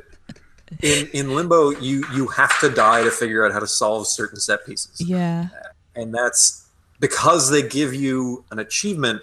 [0.81, 4.39] in in Limbo, you you have to die to figure out how to solve certain
[4.39, 5.47] set pieces, Yeah.
[5.95, 6.65] and that's
[6.99, 9.21] because they give you an achievement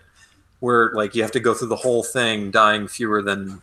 [0.61, 3.63] where like you have to go through the whole thing dying fewer than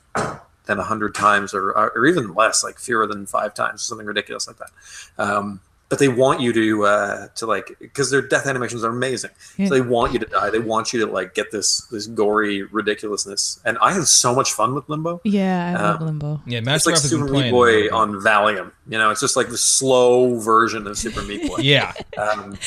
[0.66, 4.58] than 100 times or, or even less like fewer than five times something ridiculous like
[4.58, 4.72] that.
[5.18, 9.30] Um, but they want you to uh, to like because their death animations are amazing.
[9.56, 9.68] Yeah.
[9.68, 10.50] so they want you to die.
[10.50, 13.60] They want you to like get this this gory ridiculousness.
[13.66, 15.22] And i had so much fun with limbo.
[15.24, 16.42] Yeah, I love Um, Limbo.
[16.48, 19.12] Yeah, it's like Raff super meat boy it on valium you know?
[19.12, 21.58] It's just like the slow version of super meat boy.
[21.60, 22.58] Yeah, um,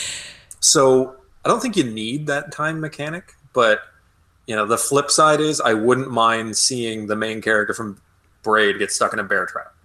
[0.60, 3.80] so I don't think you need that time mechanic, but
[4.48, 8.00] you know the flip side is I wouldn't mind seeing the main character from
[8.42, 9.74] Braid get stuck in a bear trap.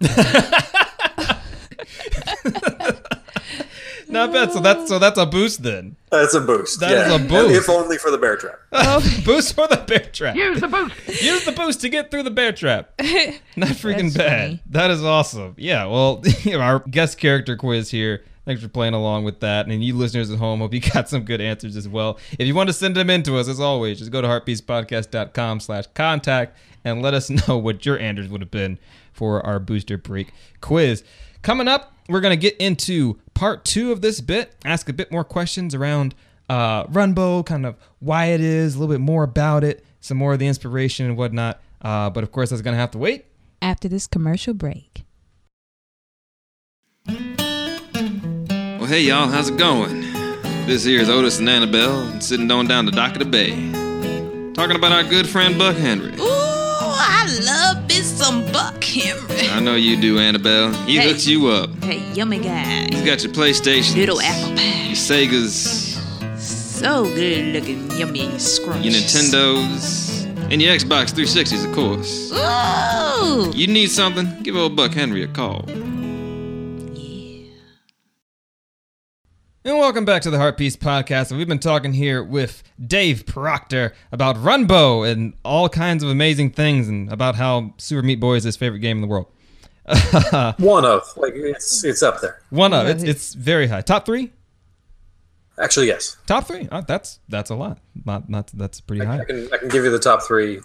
[4.08, 4.52] not bad.
[4.52, 5.96] So that's so that's a boost then.
[6.10, 6.80] That's a boost.
[6.80, 7.14] That yeah.
[7.14, 7.54] is a boost.
[7.54, 8.58] if only for the bear trap.
[9.26, 10.34] boost for the bear trap.
[10.34, 11.22] Use the boost.
[11.22, 12.94] Use the boost to get through the bear trap.
[13.56, 14.40] Not freaking That's bad.
[14.40, 14.62] funny.
[14.70, 15.56] That is awesome.
[15.58, 16.22] Yeah, well,
[16.56, 18.24] our guest character quiz here.
[18.44, 19.66] Thanks for playing along with that.
[19.66, 22.18] And you listeners at home, hope you got some good answers as well.
[22.38, 25.60] If you want to send them in to us, as always, just go to heartpiecepodcast.com
[25.60, 28.78] slash contact and let us know what your answers would have been
[29.12, 31.02] for our booster break quiz.
[31.42, 35.10] Coming up, we're going to get into part two of this bit, ask a bit
[35.10, 36.14] more questions around
[36.48, 40.34] uh, Runbow, kind of why it is, a little bit more about it, some more
[40.34, 41.60] of the inspiration and whatnot.
[41.80, 43.26] Uh, but of course, that's going to have to wait.
[43.62, 45.04] After this commercial break.
[48.84, 50.02] Well, hey y'all, how's it going?
[50.66, 53.48] This here is Otis and Annabelle, and sitting on down the dock of the bay,
[54.52, 56.12] talking about our good friend Buck Henry.
[56.16, 59.48] Ooh, I love me some Buck Henry.
[59.48, 60.70] I know you do, Annabelle.
[60.84, 61.08] He Hey.
[61.08, 61.70] hooks you up.
[61.82, 62.88] Hey, yummy guy.
[62.92, 64.90] He's got your PlayStation, Little apple your.
[64.92, 65.98] Segas,
[66.38, 68.84] So good looking, yummy scrunch.
[68.84, 72.30] your Nintendos, and your Xbox 360s, of course.
[72.34, 73.50] Ooh.
[73.56, 74.42] You need something?
[74.42, 75.64] Give old Buck Henry a call.
[79.66, 81.30] And welcome back to the Heart Piece Podcast.
[81.30, 86.50] And we've been talking here with Dave Proctor about Runbow and all kinds of amazing
[86.50, 89.26] things and about how Super Meat Boy is his favorite game in the world.
[90.58, 92.42] One of like it's it's up there.
[92.50, 93.80] One of it's it's very high.
[93.80, 94.32] Top three?
[95.58, 96.18] Actually, yes.
[96.26, 96.68] Top three?
[96.70, 97.78] Oh, that's that's a lot.
[98.04, 99.24] Not not that's pretty I high.
[99.24, 100.60] can I can give you the top three.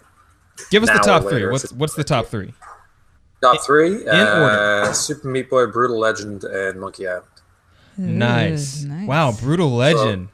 [0.72, 1.48] Give us the top three.
[1.48, 2.54] What's what's the top three?
[3.42, 4.02] Top three.
[4.02, 4.82] In order.
[4.84, 7.24] Uh, Super Meat Boy, Brutal Legend, and Monkey Island.
[8.00, 8.84] Nice.
[8.84, 9.08] nice.
[9.08, 10.30] Wow, brutal legend.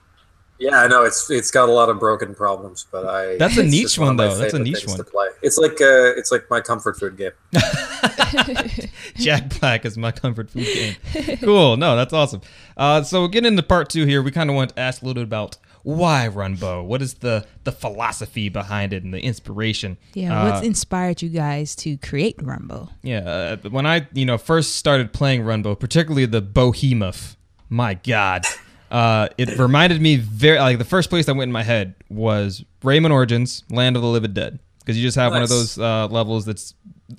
[0.57, 3.63] Yeah, I know it's it's got a lot of broken problems, but I That's a
[3.75, 4.35] niche just one, though.
[4.35, 4.97] That's a niche one.
[4.97, 5.27] To play.
[5.41, 7.31] It's like uh, it's like my comfort food game.
[9.15, 11.37] Jack Black is my comfort food game.
[11.37, 11.77] cool.
[11.77, 12.41] No, that's awesome.
[12.77, 15.21] Uh, so getting into part two here, we kind of want to ask a little
[15.21, 16.85] bit about why Runbow.
[16.85, 19.97] What is the the philosophy behind it and the inspiration?
[20.13, 22.89] Yeah, Uh, what's inspired you guys to create Runbow?
[23.03, 23.19] Yeah,
[23.63, 27.35] uh, when I you know first started playing Runbow, particularly the Behemoth,
[27.75, 28.45] my God,
[28.89, 32.63] uh, it reminded me very like the first place that went in my head was
[32.81, 36.07] Rayman Origins: Land of the Living Dead, because you just have one of those uh,
[36.07, 36.73] levels that's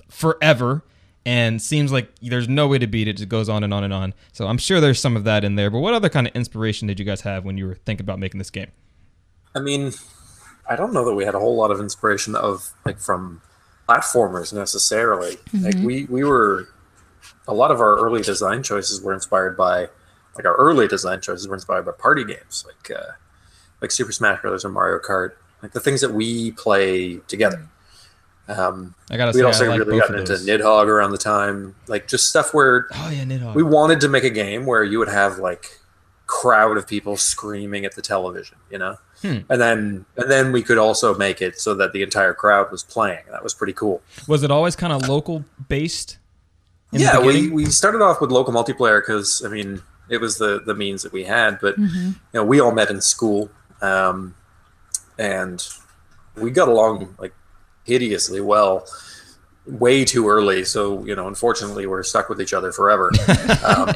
[0.09, 0.83] forever
[1.25, 3.11] and seems like there's no way to beat it.
[3.11, 4.13] It just goes on and on and on.
[4.31, 5.69] So I'm sure there's some of that in there.
[5.69, 8.17] But what other kind of inspiration did you guys have when you were thinking about
[8.17, 8.71] making this game?
[9.53, 9.91] I mean,
[10.69, 13.41] I don't know that we had a whole lot of inspiration of like from
[13.87, 15.37] platformers necessarily.
[15.53, 16.69] Like we we were
[17.47, 19.89] a lot of our early design choices were inspired by
[20.37, 23.11] like our early design choices were inspired by party games like uh,
[23.81, 27.67] like Super Smash Brothers or Mario Kart, like the things that we play together.
[28.47, 30.33] Um, I gotta we say, also I like really both got into.
[30.33, 33.55] Nidhogg around the time, like just stuff where oh yeah, Nidhogg.
[33.55, 35.79] we wanted to make a game where you would have like
[36.27, 39.37] crowd of people screaming at the television you know Hmm.
[39.49, 42.83] and then and then we could also make it so that the entire crowd was
[42.83, 46.17] playing that was pretty cool was it always kind of local based?
[46.91, 50.73] yeah we, we started off with local multiplayer because i mean it was the the
[50.75, 53.49] means that we had but you know we all met in school
[53.81, 54.33] um,
[55.19, 55.67] and
[56.35, 57.33] we got along like
[57.83, 58.85] hideously well
[59.65, 60.63] way too early.
[60.63, 63.11] So you know unfortunately we're stuck with each other forever.
[63.65, 63.87] Um,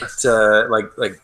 [0.00, 1.20] but uh, like like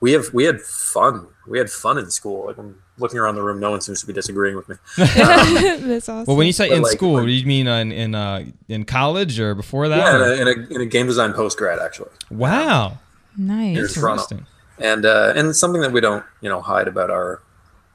[0.00, 1.26] we have we had fun.
[1.48, 2.46] We had fun in school.
[2.46, 4.76] Like i'm looking around the room no one seems to be disagreeing with me.
[4.96, 6.24] That's awesome.
[6.26, 8.14] Well, when you say But in like- school, like- do you mean uh, in in,
[8.14, 9.98] uh, in college or before that?
[9.98, 12.10] yeah in a, in, a, in a game design post grad actually.
[12.30, 12.98] Wow,
[13.36, 13.76] nice.
[13.76, 14.22] Here's Toronto.
[14.22, 14.46] interesting.
[14.78, 17.42] and uh, and it's something that we don't you know hide about our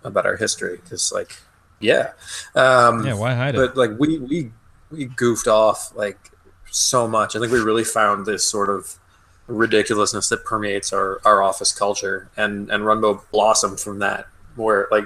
[0.03, 1.37] about our history because like
[1.79, 2.11] yeah
[2.55, 3.57] um, Yeah, why hide it?
[3.57, 4.51] but like we we
[4.91, 6.31] we goofed off like
[6.69, 7.35] so much.
[7.35, 8.97] I think we really found this sort of
[9.47, 14.27] ridiculousness that permeates our, our office culture, and and Runbow blossomed from that.
[14.55, 15.05] Where like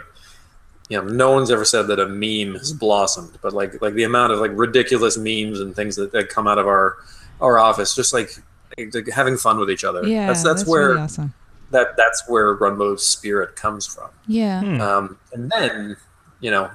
[0.90, 4.04] you know, no one's ever said that a meme has blossomed, but like like the
[4.04, 6.98] amount of like ridiculous memes and things that, that come out of our
[7.42, 8.30] our office, just like,
[8.78, 10.06] like having fun with each other.
[10.06, 11.34] yeah, that's that's, where really awesome.
[11.72, 14.10] that that's where Runbow's spirit comes from.
[14.28, 14.62] Yeah.
[14.62, 14.82] Hmm.
[14.82, 15.98] Um, and then,
[16.40, 16.70] you know,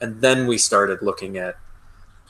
[0.00, 1.56] and then we started looking at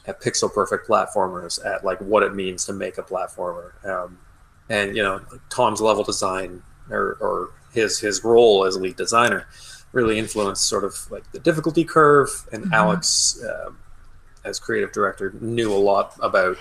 [0.07, 4.19] at pixel perfect platformers, at like what it means to make a platformer, um,
[4.69, 9.47] and you know Tom's level design or, or his his role as lead designer
[9.93, 12.31] really influenced sort of like the difficulty curve.
[12.53, 13.79] And Alex, um
[14.45, 16.57] as creative director, knew a lot about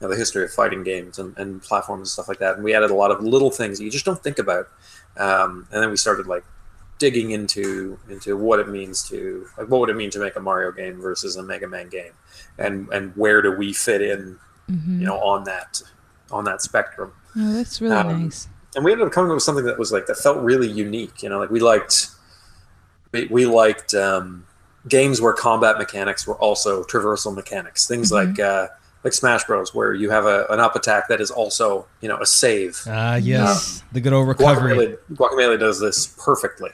[0.00, 2.54] you know, the history of fighting games and, and platforms and stuff like that.
[2.54, 4.68] And we added a lot of little things that you just don't think about.
[5.16, 6.44] Um, and then we started like
[6.98, 10.40] digging into into what it means to like what would it mean to make a
[10.40, 12.12] Mario game versus a Mega Man game,
[12.58, 14.38] and and where do we fit in,
[15.00, 15.82] you know, on that
[16.30, 17.12] on that spectrum.
[17.36, 18.48] Oh, that's really Um, nice.
[18.76, 21.22] And we ended up coming up with something that was like that felt really unique.
[21.22, 22.08] You know, like we liked
[23.12, 24.46] we, we liked um,
[24.88, 27.86] games where combat mechanics were also traversal mechanics.
[27.88, 28.68] Things like uh,
[29.08, 32.18] like Smash Bros, where you have a, an up attack that is also you know
[32.18, 32.82] a save.
[32.86, 34.74] Ah, yes, the good old recovery.
[34.74, 36.70] Guacamelee, Guacamelee does this perfectly,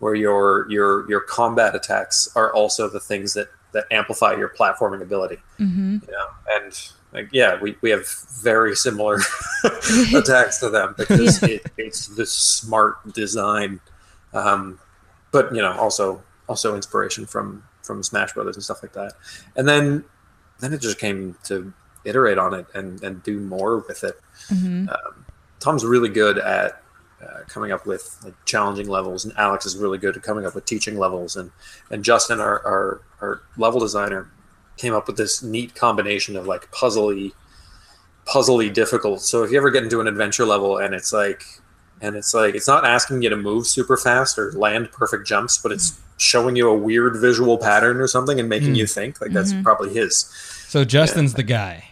[0.00, 5.02] where your your your combat attacks are also the things that that amplify your platforming
[5.02, 5.38] ability.
[5.58, 5.98] Mm-hmm.
[6.04, 8.08] You know, and like yeah, we, we have
[8.42, 9.20] very similar
[10.14, 13.80] attacks to them because it, it's this smart design,
[14.32, 14.80] um,
[15.30, 19.12] but you know also also inspiration from from Smash Brothers and stuff like that.
[19.56, 20.04] And then
[20.60, 21.72] then it just came to
[22.04, 24.18] iterate on it and and do more with it.
[24.48, 24.88] Mm-hmm.
[24.88, 25.26] Um,
[25.60, 26.82] Tom's really good at
[27.22, 30.54] uh, coming up with like challenging levels, and Alex is really good at coming up
[30.54, 31.50] with teaching levels, and
[31.90, 34.30] and Justin, our our, our level designer,
[34.76, 37.32] came up with this neat combination of like puzzly,
[38.24, 39.20] puzzly difficult.
[39.20, 41.42] So if you ever get into an adventure level and it's like,
[42.00, 45.58] and it's like it's not asking you to move super fast or land perfect jumps,
[45.58, 49.32] but it's showing you a weird visual pattern or something and making you think like
[49.32, 50.16] that's probably his.
[50.68, 51.84] So Justin's the guy.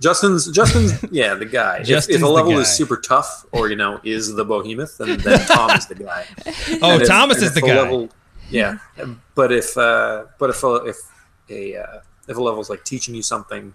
[0.00, 1.78] Justin's Justin's yeah the guy.
[1.78, 5.16] If, Justin's if a level is super tough or you know is the behemoth, then,
[5.18, 6.26] then Tom is the guy.
[6.82, 7.74] Oh, And Thomas and is the guy.
[7.76, 8.10] level-
[8.50, 8.78] yeah,
[9.34, 10.96] but if uh, but if a, if
[11.50, 13.74] a uh, if a level is like teaching you something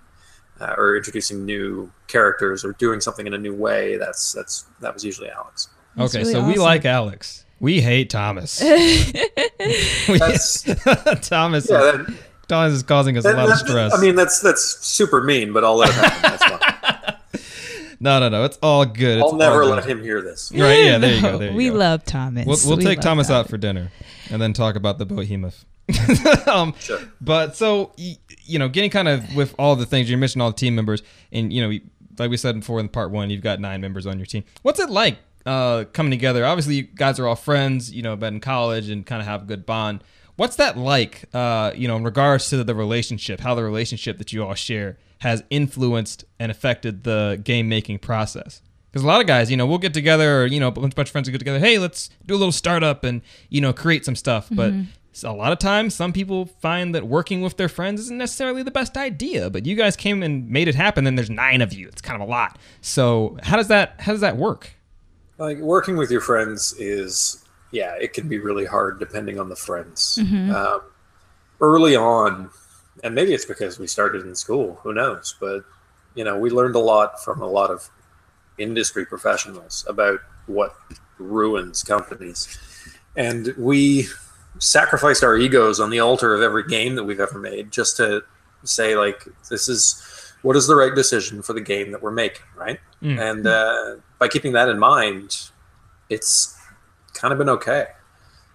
[0.61, 4.93] uh, or introducing new characters or doing something in a new way, that's that's that
[4.93, 5.67] was usually Alex.
[5.95, 7.45] That's okay, really so we like Alex.
[7.59, 8.59] We hate Thomas.
[10.07, 10.63] That's
[11.27, 12.01] Thomas, yeah.
[12.07, 12.15] is,
[12.47, 13.93] Thomas is causing us that- a lot of stress.
[13.93, 16.21] I mean, that's that's super mean, but I'll let it happen.
[16.21, 17.95] That's fine.
[17.99, 18.43] no, no, no.
[18.45, 19.21] It's all good.
[19.21, 19.91] I'll never let good.
[19.91, 20.51] him hear this.
[20.51, 20.83] Right?
[20.85, 20.97] Yeah.
[20.97, 21.37] There you go.
[21.37, 21.75] There you we go.
[21.75, 22.45] love Thomas.
[22.45, 23.91] We'll, we'll We take love Thomas out for dinner,
[24.29, 25.65] and then talk about the behemoth.
[26.47, 26.99] um, Sure.
[27.19, 30.57] But so you know, getting kind of with all the things you mentioned, all the
[30.57, 31.79] team members, and you know,
[32.17, 34.43] like we said before in part one, you've got nine members on your team.
[34.63, 36.45] What's it like uh, coming together?
[36.45, 37.91] Obviously, you guys are all friends.
[37.91, 40.03] You know, been in college and kind of have a good bond.
[40.35, 41.29] What's that like?
[41.33, 44.97] Uh, you know, in regards to the relationship, how the relationship that you all share
[45.19, 48.61] has influenced and affected the game making process.
[48.91, 50.93] Because a lot of guys, you know, we'll get together, or you know, a bunch,
[50.97, 51.59] of friends will get together.
[51.59, 54.49] Hey, let's do a little startup and you know, create some stuff.
[54.51, 54.73] But
[55.23, 58.71] a lot of times, some people find that working with their friends isn't necessarily the
[58.71, 59.49] best idea.
[59.49, 61.03] But you guys came and made it happen.
[61.03, 61.87] Then there's nine of you.
[61.87, 62.57] It's kind of a lot.
[62.81, 64.71] So how does that how does that work?
[65.41, 69.55] Like working with your friends is yeah it can be really hard depending on the
[69.55, 70.17] friends.
[70.55, 70.81] Um,
[71.59, 72.49] early on
[73.03, 75.63] and maybe it's because we started in school who knows but
[76.15, 77.89] you know we learned a lot from a lot of
[78.57, 80.75] industry professionals about what
[81.17, 82.57] ruins companies.
[83.15, 84.07] And we
[84.59, 88.23] sacrificed our egos on the altar of every game that we've ever made just to
[88.63, 92.45] say like this is what is the right decision for the game that we're making
[92.55, 92.79] right?
[93.19, 95.49] And uh, by keeping that in mind
[96.09, 96.57] it's
[97.13, 97.87] kind of been okay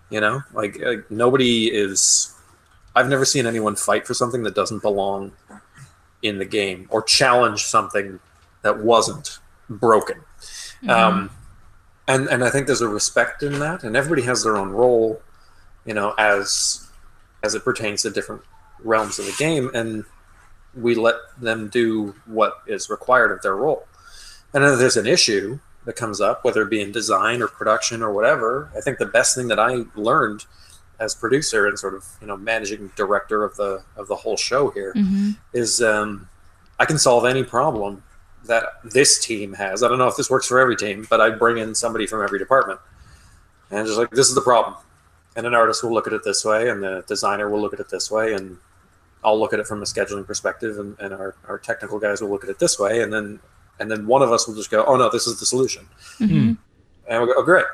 [0.09, 0.42] you know?
[0.52, 2.33] Like, like nobody is
[2.94, 5.33] i've never seen anyone fight for something that doesn't belong
[6.22, 8.18] in the game or challenge something
[8.62, 10.22] that wasn't broken.
[10.88, 11.31] Um,
[12.09, 15.20] and and i think there's a respect in that and everybody has their own role
[15.85, 16.88] you know as
[17.42, 18.42] as it pertains to different
[18.85, 20.05] realms of the game and
[20.74, 23.88] we let them do what is required of their role
[24.57, 28.03] and if there's an issue that comes up, whether it be in design or production
[28.03, 30.47] or whatever, I think the best thing that I learned
[30.99, 34.71] as producer and sort of you know managing director of the of the whole show
[34.71, 34.95] here
[35.53, 36.27] is um,
[36.79, 38.03] I can solve any problem
[38.47, 39.83] that this team has.
[39.83, 42.22] I don't know if this works for every team, but I bring in somebody from
[42.22, 42.80] every department.
[43.70, 44.76] And just like this is the problem,
[45.37, 47.80] and an artist will look at it this way, and the designer will look at
[47.80, 48.57] it this way, and
[49.22, 52.30] I'll look at it from a scheduling perspective, and, and our, our technical guys will
[52.30, 53.41] look at it this way, and then
[53.79, 55.87] and then one of us will just go, "Oh no, this is the solution,"
[57.09, 57.66] and we'll go, "Oh great,"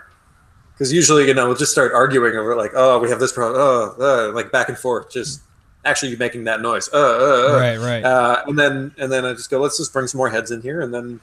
[0.75, 3.61] because usually you know we'll just start arguing over like, "Oh, we have this problem,"
[3.61, 5.41] oh, uh, like back and forth, just
[5.85, 7.59] actually making that noise, uh, uh, uh.
[7.59, 8.05] Right, right.
[8.05, 10.63] Uh, and then and then I just go, "Let's just bring some more heads in
[10.63, 11.21] here," and then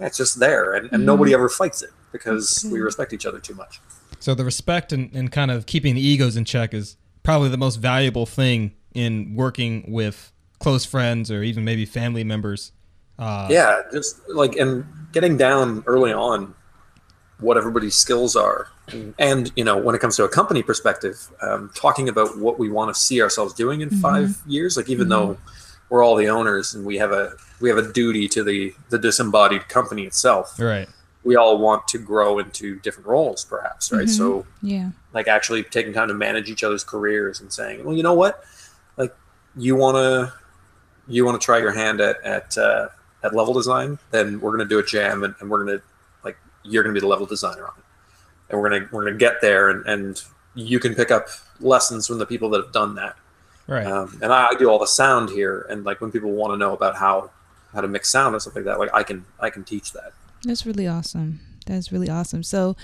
[0.00, 3.54] it's just there, and, and nobody ever fights it because we respect each other too
[3.54, 3.80] much.
[4.20, 7.58] So the respect and, and kind of keeping the egos in check is probably the
[7.58, 12.72] most valuable thing in working with close friends or even maybe family members.
[13.18, 16.54] Uh, yeah, just like and getting down early on
[17.40, 18.68] what everybody's skills are,
[19.18, 22.68] and you know when it comes to a company perspective, um, talking about what we
[22.70, 24.76] want to see ourselves doing in five years.
[24.76, 25.36] Like even though
[25.90, 28.98] we're all the owners and we have a we have a duty to the the
[28.98, 30.88] disembodied company itself, Right.
[31.24, 34.08] we all want to grow into different roles, perhaps, right?
[34.08, 34.90] So Yeah.
[35.12, 38.44] like actually taking time to manage each other's careers and saying, well, you know what,
[38.96, 39.14] like
[39.56, 40.32] you want to
[41.08, 42.88] you want to try your hand at at uh,
[43.22, 45.84] at level design, then we're going to do a jam and, and we're going to
[46.24, 47.84] like you're going to be the level designer on it,
[48.50, 50.22] and we're going to we're going to get there and and
[50.54, 51.28] you can pick up
[51.60, 53.16] lessons from the people that have done that.
[53.66, 53.86] Right.
[53.86, 56.56] Um, and I, I do all the sound here, and like when people want to
[56.56, 57.30] know about how
[57.72, 60.12] how to mix sound and stuff like that, like I can I can teach that.
[60.42, 61.40] That's really awesome.
[61.66, 62.42] That's really awesome.
[62.42, 62.76] So,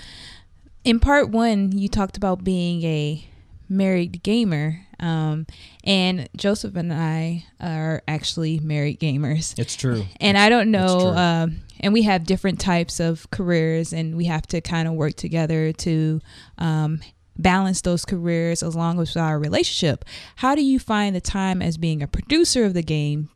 [0.83, 3.27] in part one, you talked about being a
[3.67, 5.47] married gamer, um,
[5.83, 9.57] and Joseph and I are actually married gamers.
[9.57, 10.05] It's true.
[10.19, 14.47] And I don't know, um, and we have different types of careers, and we have
[14.47, 16.21] to kind of work together to
[16.57, 17.01] um,
[17.37, 20.05] balance those careers along with our relationship.
[20.37, 23.29] How do you find the time as being a producer of the game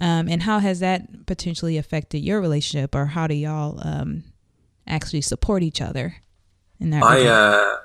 [0.00, 4.24] um, and how has that potentially affected your relationship, or how do y'all um,
[4.86, 6.16] actually support each other
[6.78, 7.02] in that?
[7.02, 7.54] I regard?
[7.54, 7.76] uh,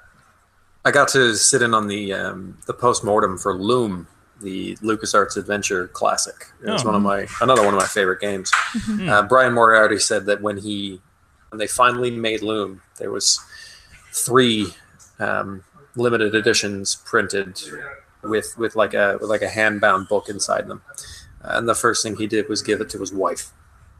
[0.86, 4.08] I got to sit in on the um, the post mortem for Loom,
[4.42, 6.48] the LucasArts adventure classic.
[6.66, 6.88] It was Oh.
[6.88, 8.52] one of my another one of my favorite games.
[9.08, 11.00] Uh, Brian Moriarty said that when he
[11.50, 13.40] when they finally made Loom, there was
[14.12, 14.68] three
[15.20, 15.64] um,
[15.96, 17.62] limited editions printed
[18.22, 20.82] with with like a with like a hand bound book inside them.
[21.42, 23.52] And the first thing he did was give it to his wife.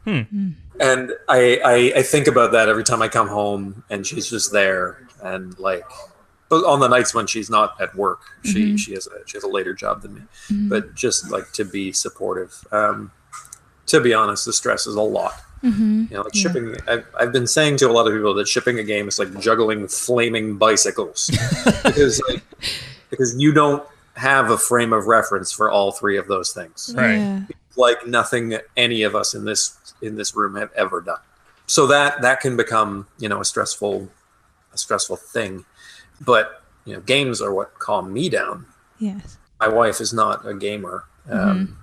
[0.06, 4.52] And I, I I think about that every time I come home and she's just
[4.52, 6.13] there and like but
[6.56, 8.76] on the nights when she's not at work she mm-hmm.
[8.76, 10.22] she has a she has a later job than me.
[10.22, 10.70] Mm-hmm.
[10.70, 13.12] But just like to be supportive um
[13.88, 15.34] to be honest the stress is a lot.
[15.64, 16.06] Mm-hmm.
[16.10, 18.80] You know like shipping I've, I've been saying to a lot of people that shipping
[18.80, 21.30] a game is like juggling flaming bicycles.
[21.84, 22.44] Because like
[23.10, 23.84] because you don't
[24.16, 26.94] have a frame of reference for all three of those things.
[26.96, 27.16] Right.
[27.16, 27.42] Yeah.
[27.76, 31.20] like nothing any of us in this in this room have ever done.
[31.68, 34.10] So that that can become you know a stressful
[34.74, 35.66] a stressful thing,
[36.22, 38.66] but you know games are what calm me down.
[39.00, 39.38] Yes.
[39.60, 41.06] My wife is not a gamer.
[41.30, 41.78] Um,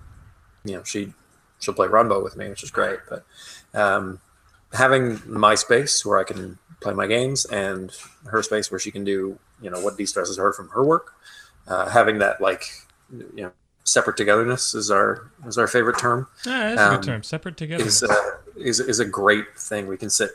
[0.65, 1.15] You know she
[1.59, 2.99] she'll play Runbow with me, which is great.
[3.09, 3.25] But
[3.75, 4.21] um,
[4.73, 7.91] having my space where I can play my games and
[8.27, 11.15] her space where she can do you know what de-stresses her from her work,
[11.69, 12.65] uh, having that like
[13.11, 13.53] you know
[13.85, 17.23] separate togetherness is our is our favorite term Ah, that's a Um, good term.
[17.23, 17.85] Separate together.
[17.85, 18.15] is uh,
[18.57, 19.87] is is a great thing.
[19.87, 20.31] We can sit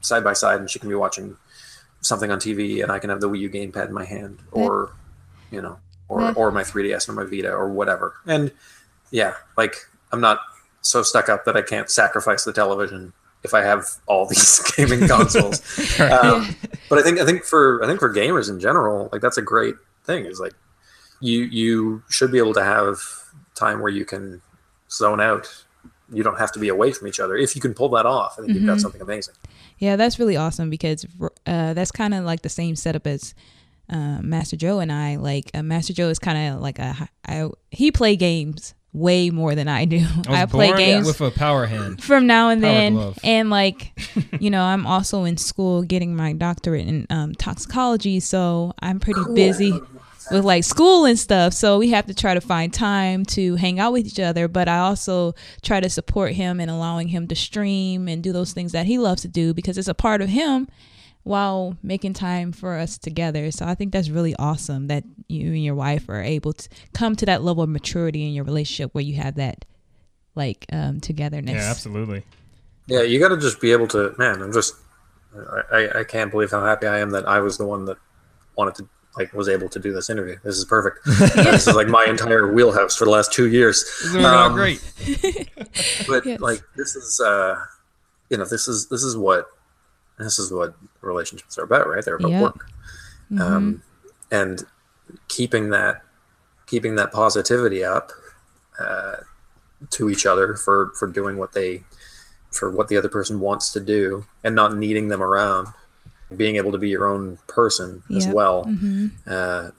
[0.00, 1.36] side by side, and she can be watching
[2.00, 4.92] something on TV, and I can have the Wii U gamepad in my hand, or
[5.50, 5.78] you know,
[6.08, 8.14] or That- or my 3DS or my Vita or whatever.
[8.26, 8.50] And
[9.10, 9.76] yeah, like
[10.12, 10.40] I'm not
[10.82, 15.06] so stuck up that I can't sacrifice the television if I have all these gaming
[15.08, 15.60] consoles.
[16.00, 16.54] um,
[16.88, 19.42] but I think I think for I think for gamers in general, like that's a
[19.42, 19.74] great
[20.04, 20.24] thing.
[20.26, 20.54] Is like
[21.20, 22.98] you you should be able to have
[23.54, 24.40] time where you can
[24.90, 25.64] zone out.
[26.12, 27.36] You don't have to be away from each other.
[27.36, 29.34] If you can pull that off, I think you've got something amazing.
[29.80, 31.06] Yeah, that's really awesome because
[31.46, 33.34] uh, that's kind of like the same setup as
[33.88, 35.16] uh, Master Joe and I.
[35.16, 39.54] Like uh, Master Joe is kind of like a I, he play games way more
[39.54, 40.04] than I do.
[40.28, 42.02] I I, play born games with a power hand.
[42.02, 43.18] from now and Power then, glove.
[43.24, 43.92] and like
[44.40, 49.22] you know, I'm also in school getting my doctorate in um, toxicology, so I'm pretty
[49.34, 49.80] busy
[50.30, 51.52] with like school and stuff.
[51.52, 54.48] So we have to try to find time to hang out with each other.
[54.48, 58.52] But I also try to support him and allowing him to stream and do those
[58.52, 60.68] things that he loves to do because it's a part of him
[61.22, 63.50] while making time for us together.
[63.50, 67.14] So I think that's really awesome that you and your wife are able to come
[67.16, 69.64] to that level of maturity in your relationship where you have that
[70.34, 71.56] like um togetherness.
[71.56, 72.24] Yeah, absolutely.
[72.86, 74.14] Yeah, you got to just be able to.
[74.18, 74.74] Man, I'm just.
[75.70, 77.98] I, I- I can't believe how happy I am that I was the one that
[78.56, 80.36] wanted to like was able to do this interview.
[80.44, 80.98] This is perfect.
[81.34, 83.82] this is like my entire wheelhouse for the last two years.
[84.02, 84.80] This is all Um, great.
[86.08, 86.40] but Yes.
[86.40, 87.56] like this is uh
[88.28, 89.46] you know this is this is what
[90.18, 92.42] this is what relationships are about right they're about Yeah.
[92.42, 92.66] work
[93.40, 93.82] um
[94.30, 94.64] and
[95.28, 96.02] keeping that
[96.66, 98.12] keeping that positivity up
[98.78, 99.16] uh
[99.90, 101.82] to each other for for doing what they
[102.52, 105.68] for what the other person wants to do and not needing them around
[106.36, 108.34] being able to be your own person as Yep.
[108.34, 108.70] well
[109.26, 109.70] uh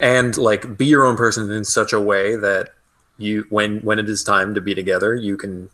[0.00, 2.70] and like be your own person in such a way that
[3.18, 5.68] you when when it is time to be together you can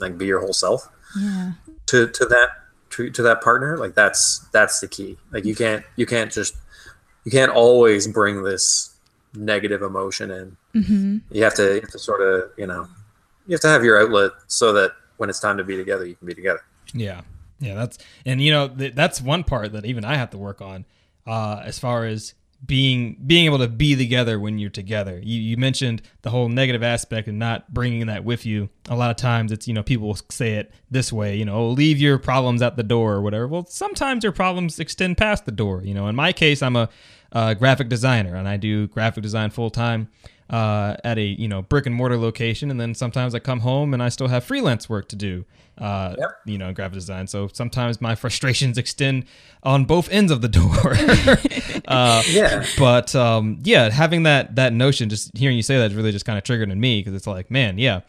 [0.00, 0.88] like be your whole self
[1.18, 1.52] Yeah.
[1.86, 2.48] to to that
[2.90, 6.54] to, to that partner like that's that's the key like you can't you can't just
[7.24, 8.94] you can't always bring this
[9.34, 10.56] negative emotion in.
[11.30, 12.88] You have to, you have to sort of, you know,
[13.46, 16.14] you have to have your outlet so that when it's time to be together, you
[16.14, 16.62] can be together.
[16.94, 17.20] Yeah,
[17.60, 20.60] yeah, that's and you know th- that's one part that even I have to work
[20.60, 20.84] on,
[21.26, 22.34] uh, as far as
[22.64, 25.20] being being able to be together when you're together.
[25.22, 28.68] You, you mentioned the whole negative aspect and not bringing that with you.
[28.88, 31.56] A lot of times it's you know people will say it this way, you know,
[31.56, 33.46] oh, leave your problems at the door or whatever.
[33.46, 35.82] Well, sometimes your problems extend past the door.
[35.84, 36.88] You know, in my case, I'm a,
[37.30, 40.08] uh graphic designer and I do graphic design full time
[40.50, 43.92] uh, at a you know brick and mortar location, and then sometimes I come home
[43.94, 45.44] and I still have freelance work to do.
[45.76, 46.30] Uh, Yep.
[46.46, 47.26] You know, graphic design.
[47.28, 49.26] So sometimes my frustrations extend
[49.62, 50.96] on both ends of the door.
[51.88, 52.64] uh, Yeah.
[52.78, 56.36] but um, yeah, having that that notion, just hearing you say that, really just kind
[56.38, 58.00] of triggered in me because it's like, man, yeah,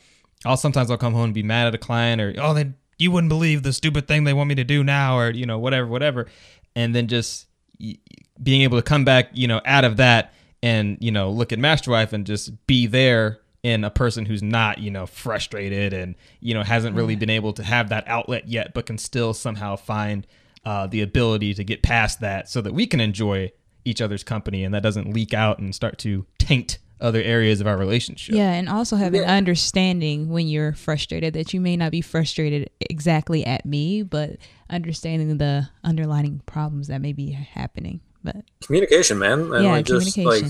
[0.45, 3.11] I'll sometimes I'll come home and be mad at a client or oh, they you
[3.11, 5.87] wouldn't believe the stupid thing they want me to do now or you know whatever,
[5.87, 6.27] whatever,
[6.75, 7.47] and then just
[7.79, 7.97] y-
[8.41, 11.60] being able to come back, you know, out of that and you know look at
[11.60, 16.16] Master Wife and just be there in a person who's not you know frustrated and
[16.39, 19.76] you know hasn't really been able to have that outlet yet, but can still somehow
[19.76, 20.26] find
[20.66, 23.51] uh, the ability to get past that so that we can enjoy
[23.86, 27.68] each other's company and that doesn't leak out and start to taint other areas of
[27.68, 28.36] our relationship.
[28.36, 33.45] Yeah, and also having understanding when you're frustrated that you may not be frustrated exactly
[33.45, 34.38] at me, but
[34.70, 38.01] understanding the underlying problems that may be happening.
[38.24, 39.53] But communication, man.
[39.53, 40.43] And Yeah, like just like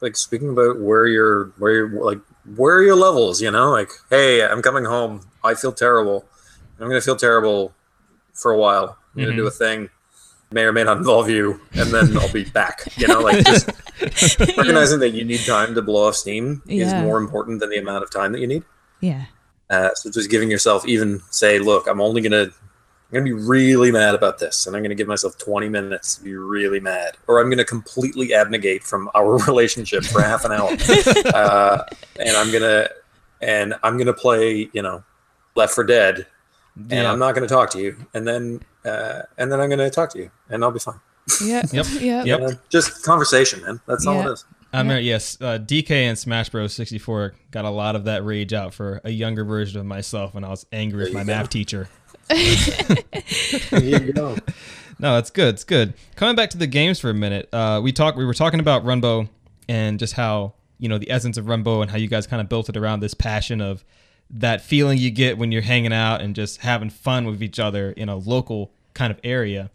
[0.00, 2.20] like speaking about where you're where you're like
[2.56, 3.70] where are your levels, you know?
[3.70, 5.26] Like, hey, I'm coming home.
[5.44, 6.24] I feel terrible.
[6.80, 7.74] I'm gonna feel terrible
[8.34, 8.96] for a while.
[9.14, 9.48] I'm gonna do Mm-hmm.
[9.48, 9.90] a thing.
[10.50, 12.88] May or may not involve you, and then I'll be back.
[12.96, 13.68] You know, like just
[14.56, 16.86] recognizing that you need time to blow off steam Yeah.
[16.86, 18.62] is more important than the amount of time that you need.
[19.00, 19.26] yeah,
[19.68, 22.48] Uh, so just giving yourself even say, look, I'm only gonna
[23.10, 26.24] I'm gonna be really mad about this, and I'm gonna give myself 20 minutes to
[26.24, 30.70] be really mad, or I'm gonna completely abnegate from our relationship for half an hour,
[31.34, 31.84] uh,
[32.20, 32.88] and I'm gonna
[33.40, 35.02] and I'm gonna play, you know,
[35.54, 36.26] Left 4 Dead,
[36.76, 37.10] and Yeah.
[37.10, 40.18] I'm not gonna talk to you, and then uh, and then I'm gonna talk to
[40.18, 41.00] you, and I'll be fine.
[41.42, 41.86] yeah, Yep.
[42.00, 42.24] yeah.
[42.24, 42.40] Yep.
[42.40, 43.80] You know, just conversation, man.
[43.86, 44.44] That's all it is.
[44.70, 46.74] I mean, yes, uh, DK and Smash Bros.
[46.74, 50.44] 64 got a lot of that rage out for a younger version of myself when
[50.44, 51.26] I was angry with my go.
[51.32, 51.88] math teacher.
[52.28, 54.36] There you go.
[55.00, 55.54] No, it's good.
[55.54, 55.94] It's good.
[56.16, 58.18] Coming back to the games for a minute, uh, we talked.
[58.18, 59.28] We were talking about Runbow
[59.68, 62.48] and just how you know the essence of Runbow and how you guys kind of
[62.48, 63.84] built it around this passion of
[64.30, 67.92] that feeling you get when you're hanging out and just having fun with each other
[67.92, 69.70] in a local kind of area.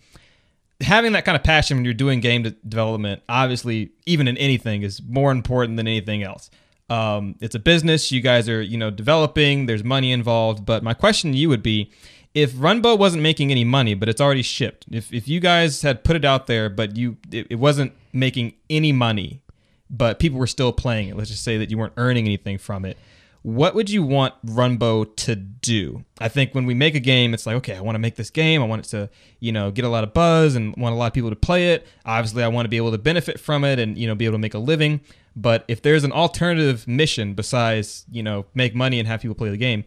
[0.81, 4.83] Having that kind of passion when you're doing game de- development, obviously, even in anything,
[4.83, 6.49] is more important than anything else.
[6.89, 8.11] Um, it's a business.
[8.11, 9.67] You guys are, you know, developing.
[9.67, 10.65] There's money involved.
[10.65, 11.89] But my question to you would be,
[12.33, 16.03] if Runbow wasn't making any money, but it's already shipped, if, if you guys had
[16.03, 19.41] put it out there, but you it, it wasn't making any money,
[19.89, 22.85] but people were still playing it, let's just say that you weren't earning anything from
[22.85, 22.97] it,
[23.43, 26.05] what would you want Runbow to do?
[26.19, 28.29] I think when we make a game, it's like, okay, I want to make this
[28.29, 28.61] game.
[28.61, 29.09] I want it to,
[29.41, 31.73] you know, get a lot of buzz and want a lot of people to play
[31.73, 31.85] it.
[32.05, 34.35] Obviously, I want to be able to benefit from it and, you know, be able
[34.35, 35.01] to make a living.
[35.35, 39.49] But if there's an alternative mission besides, you know, make money and have people play
[39.49, 39.83] the game,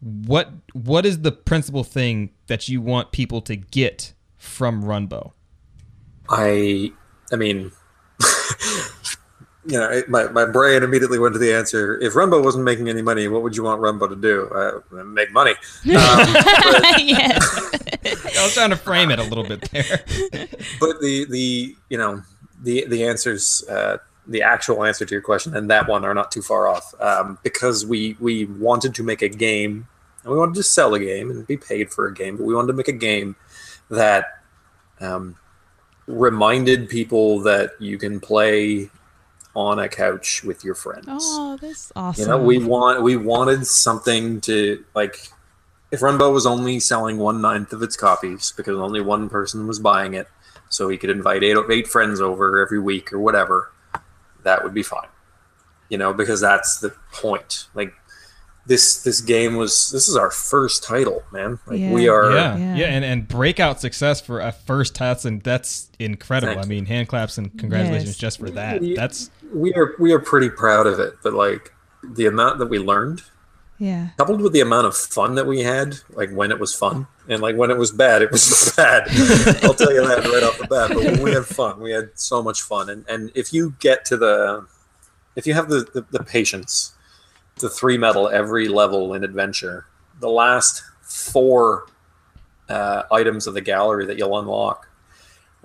[0.00, 5.32] what what is the principal thing that you want people to get from Runbow?
[6.30, 6.92] I,
[7.32, 7.72] I mean,
[9.66, 11.98] you know, it- my, my brain immediately went to the answer.
[12.00, 14.48] If Runbow wasn't making any money, what would you want Runbow to do?
[14.48, 15.54] Uh, make money.
[15.84, 17.38] Um, but, yeah.
[17.40, 20.00] I was trying to frame it a little bit there.
[20.80, 22.22] but the the you know
[22.62, 23.98] the the answers uh,
[24.28, 27.38] the actual answer to your question and that one are not too far off um,
[27.42, 29.88] because we we wanted to make a game
[30.22, 32.54] and we wanted to sell a game and be paid for a game but we
[32.54, 33.34] wanted to make a game
[33.90, 34.40] that
[35.00, 35.36] um,
[36.06, 38.90] reminded people that you can play
[39.54, 42.22] on a couch with your friends Oh, that's awesome.
[42.22, 45.16] you know, we want we wanted something to like.
[45.90, 49.78] If Runbow was only selling one ninth of its copies because only one person was
[49.78, 50.28] buying it,
[50.68, 53.72] so he could invite eight eight friends over every week or whatever,
[54.44, 55.08] that would be fine.
[55.88, 57.66] You know, because that's the point.
[57.74, 57.92] Like
[58.66, 61.58] this this game was this is our first title, man.
[61.66, 62.10] Like we Yeah.
[62.12, 62.74] are yeah, Yeah.
[62.76, 66.54] yeah, and, and breakout success for a first test, and that's incredible.
[66.54, 68.16] Thank I mean, hand claps and congratulations Yes.
[68.18, 68.82] just for that.
[68.82, 68.94] Yeah.
[68.96, 71.14] That's we are we are pretty proud of it.
[71.22, 71.72] But like
[72.04, 73.22] the amount that we learned
[73.78, 74.08] yeah.
[74.16, 77.40] coupled with the amount of fun that we had, like when it was fun, and
[77.40, 79.04] like when it was bad, it was bad.
[79.62, 80.90] I'll tell you that right off the bat.
[80.94, 82.90] But when we had fun, we had so much fun.
[82.90, 84.66] And and if you get to the,
[85.36, 86.94] if you have the the, the patience,
[87.56, 89.86] the three metal every level in adventure,
[90.20, 91.86] the last four
[92.68, 94.88] uh, items of the gallery that you'll unlock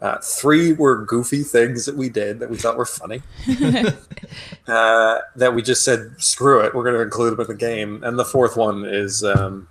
[0.03, 3.21] Uh, three were goofy things that we did that we thought were funny.
[4.67, 8.03] uh, that we just said, screw it, we're going to include them in the game.
[8.03, 9.67] And the fourth one is, um,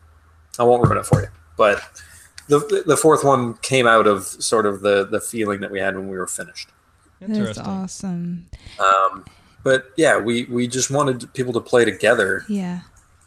[0.59, 1.83] I won't ruin it for you, but
[2.49, 5.95] the the fourth one came out of sort of the the feeling that we had
[5.97, 6.69] when we were finished.
[7.21, 7.65] That's Interesting.
[7.67, 8.47] awesome.
[8.81, 9.25] Um,
[9.63, 12.45] but yeah, we we just wanted people to play together.
[12.49, 12.81] Yeah.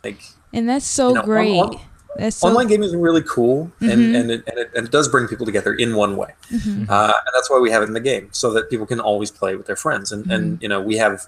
[0.03, 0.19] Like
[0.53, 1.59] And that's so You know, great.
[1.59, 1.81] on- that's
[2.29, 4.19] so online gaming is really cool, and Mhm.
[4.19, 6.89] and, it, and, it, and it does bring people together in one way, Mhm.
[6.89, 9.31] uh, and that's why we have it in the game, so that people can always
[9.31, 10.11] play with their friends.
[10.11, 10.31] And Mm-hmm.
[10.31, 11.27] and you know we have.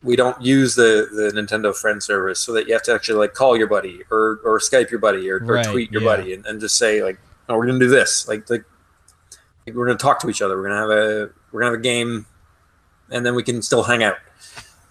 [0.00, 3.34] We don't use the, the Nintendo friend service so that you have to actually like
[3.34, 6.08] call your buddy or, or Skype your buddy or, Right, or tweet your yeah.
[6.16, 7.18] buddy and, and just say like,
[7.48, 8.28] oh, we're gonna do this.
[8.28, 8.62] Like, like
[9.66, 10.56] like, we're gonna talk to each other.
[10.56, 12.26] We're gonna have a we're gonna have a game,
[13.10, 14.14] and then we can still hang out.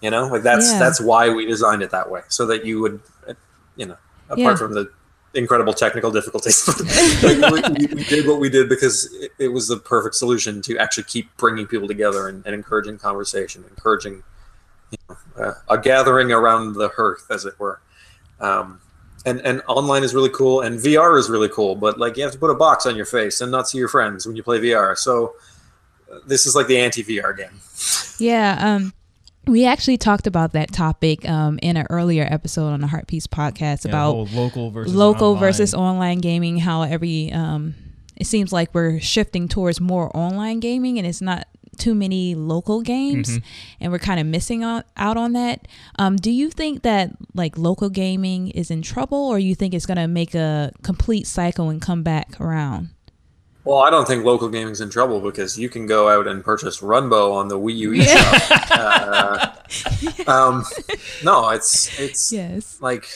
[0.02, 0.78] You know, like that's Yeah.
[0.78, 3.32] that's why we designed it that way, so that you would, uh,
[3.76, 3.96] you know,
[4.28, 4.56] apart Yeah.
[4.56, 4.90] from the
[5.34, 6.66] incredible technical difficulties,
[7.22, 10.78] like, we, we, did what we did because it, it was the perfect solution to
[10.78, 14.22] actually keep bringing people together and, and encouraging conversation, encouraging
[14.90, 17.80] you know, uh, a gathering around the hearth, as it were.
[18.40, 18.80] Um,
[19.26, 22.32] and and online is really cool, and VR is really cool, but like you have
[22.32, 24.58] to put a box on your face and not see your friends when you play
[24.58, 24.96] VR.
[24.96, 25.34] So
[26.10, 27.60] uh, this is like the anti VR game.
[28.18, 28.92] Yeah, um,
[29.48, 33.26] we actually talked about that topic um, in an earlier episode on the Heart Piece
[33.26, 35.40] podcast Yeah, about local versus local online.
[35.40, 36.58] versus online gaming.
[36.58, 37.74] How every um,
[38.16, 41.46] it seems like we're shifting towards more online gaming, and it's not
[41.78, 43.44] too many local games, Mm-hmm.
[43.80, 45.68] and we're kind of missing out, out on that.
[45.98, 49.86] Um, do you think that like local gaming is in trouble, or you think it's
[49.86, 52.88] gonna make a complete cycle and come back around?
[53.68, 56.80] Well, I don't think local gaming's in trouble because you can go out and purchase
[56.80, 60.26] Runbow on the Wii U eShop.
[60.26, 60.64] uh, um,
[61.22, 62.78] no, it's it's Yes.
[62.80, 63.06] like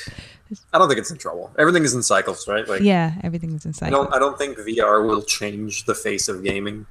[0.75, 1.51] I don't think it's in trouble.
[1.59, 2.69] Everything is in cycles, right?
[2.69, 6.29] Like Yeah, everything is in I don't I don't think VR will change the face
[6.29, 6.85] of gaming.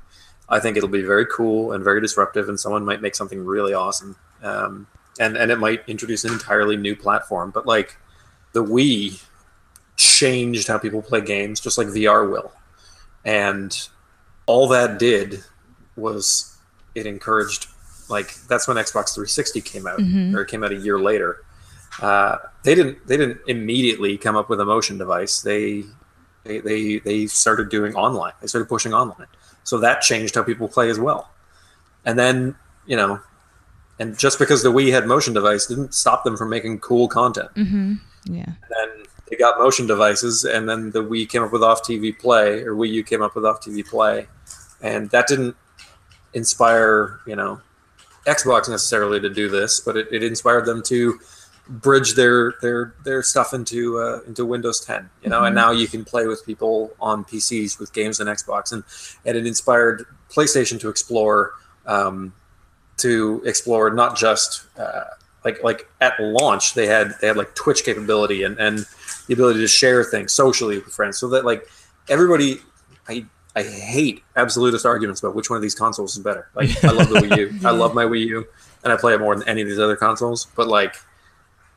[0.50, 3.76] I think it'll be very cool and very disruptive, and someone might make something really
[3.76, 4.16] awesome.
[4.42, 4.88] Um,
[5.20, 7.52] and and it might introduce an entirely new platform.
[7.52, 7.96] But like
[8.54, 9.22] the Wii
[9.98, 12.52] changed how people play games, just like VR will.
[13.26, 13.90] And
[14.46, 15.44] all that did
[15.96, 16.58] was
[16.96, 17.68] it encouraged
[18.10, 20.00] like that's when Xbox 360 came out,
[20.36, 21.44] or it came out a year later.
[22.02, 25.42] Uh, they didn't they didn't immediately come up with a motion device.
[25.42, 25.84] They
[26.44, 28.34] they, they they started doing online.
[28.42, 29.28] They started pushing online.
[29.64, 31.30] So that changed how people play as well.
[32.06, 32.56] And then,
[32.86, 33.20] you know,
[34.00, 37.50] and just because the Wii had motion device didn't stop them from making cool content.
[37.56, 37.96] Mm-hmm.
[38.26, 38.46] Yeah.
[38.70, 39.01] Then
[39.32, 42.76] they got motion devices, and then the Wii came up with off TV play, or
[42.76, 44.28] Wii U came up with off TV play,
[44.82, 45.56] and that didn't
[46.34, 47.62] inspire you know
[48.28, 51.18] Xbox necessarily to do this, but it, it inspired them to
[51.70, 55.10] bridge their their their stuff into uh, into Windows 10.
[55.24, 58.74] You know, and now you can play with people on PCs with games on Xbox,
[58.74, 58.84] and
[59.26, 61.54] and it inspired PlayStation to explore
[61.86, 62.34] um,
[62.98, 65.06] to explore not just uh,
[65.46, 68.86] like like at launch they had they had like Twitch capability and and
[69.32, 71.68] the ability to share things socially with friends, so that like
[72.10, 72.60] everybody
[73.08, 73.26] I.
[73.54, 76.48] I hate absolutist arguments about which one of these consoles is better.
[76.56, 77.60] Like, I love the Wii U.
[77.66, 78.48] I love my Wii U,
[78.82, 80.48] and I play it more than any of these other consoles.
[80.56, 80.96] But like,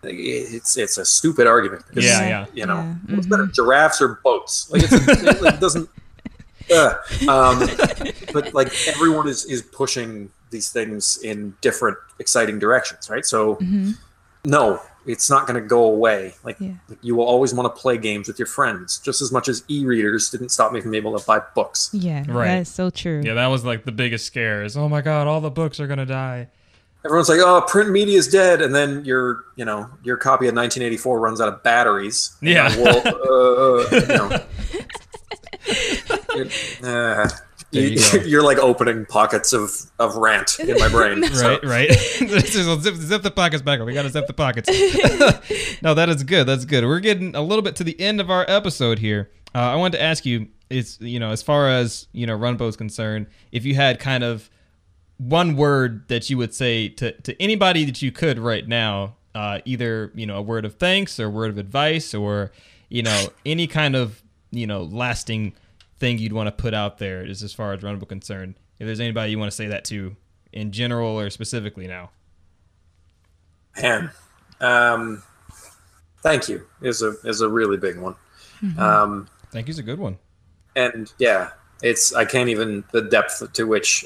[0.05, 1.83] it's it's a stupid argument.
[1.89, 2.47] because, Yeah, yeah.
[2.55, 4.71] You know, Yeah, what's better, giraffes or boats?
[4.71, 5.89] Like, it's, it, like, doesn't.
[6.73, 6.95] Uh,
[7.29, 7.59] um,
[8.33, 13.27] but like everyone is is pushing these things in different exciting directions, right?
[13.27, 13.91] So Mm-hmm.
[14.45, 16.34] No, it's not going to go away.
[16.45, 16.72] Like, Yeah.
[16.88, 19.62] like, you will always want to play games with your friends, just as much as
[19.68, 21.90] e-readers didn't stop me from being able to buy books.
[21.92, 22.24] Yeah.
[22.26, 22.47] Right.
[22.47, 23.22] That is so true.
[23.24, 24.62] Yeah, that was like the biggest scare.
[24.64, 26.49] Is oh my god, all the books are gonna die.
[27.05, 30.55] Everyone's like, "Oh, print media is dead," and then your, you know, your copy of
[30.55, 32.34] 1984 runs out of batteries.
[32.40, 32.74] Yeah.
[32.78, 34.40] well, uh, you know.
[36.36, 37.43] It- uh, There
[37.81, 38.18] you go.
[38.27, 41.22] you, are like opening pockets of, of rant in my brain.
[41.35, 41.93] So- Right, right.
[42.41, 43.87] zip, zip the pockets back up.
[43.87, 44.68] We gotta zip the pockets.
[45.83, 46.45] no, that is good.
[46.47, 46.85] That's good.
[46.85, 49.31] We're getting a little bit to the end of our episode here.
[49.55, 52.68] Uh, I wanted to ask you, it's you know, as far as you know, Runbow
[52.68, 54.51] is concerned, if you had kind of
[55.18, 59.61] one word that you would say to to anybody that you could right now, uh,
[59.64, 62.51] either you know, a word of thanks or a word of advice or
[62.89, 65.53] you know, any kind of you know, lasting
[66.05, 68.57] thing you'd want to put out there, is as far as Runbow concerned.
[68.79, 70.15] If there's anybody you want to say that to,
[70.53, 72.11] in general or specifically now.
[73.81, 74.11] Man,
[74.61, 75.23] um,
[76.23, 78.17] thank you is a is a really big one.
[78.79, 80.19] Um, Thank you's a good one.
[80.77, 81.51] and yeah,
[81.83, 84.05] it's I can't even the depth to which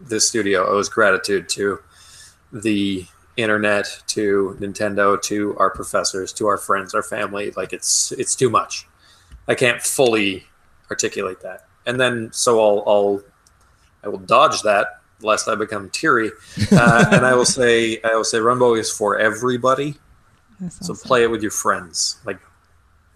[0.00, 1.80] this studio owes gratitude to
[2.52, 7.52] the internet, to Nintendo, to our professors, to our friends, our family.
[7.52, 8.88] Like it's it's too much.
[9.46, 10.47] I can't fully
[10.90, 11.66] articulate that.
[11.86, 13.22] and then so I'll I'll
[14.04, 16.30] I will dodge that lest I become teary,
[16.72, 19.94] uh, and I will say I will say Runbow is for everybody.
[20.60, 21.06] That's So awesome.
[21.08, 22.18] play it with your friends.
[22.24, 22.38] Like,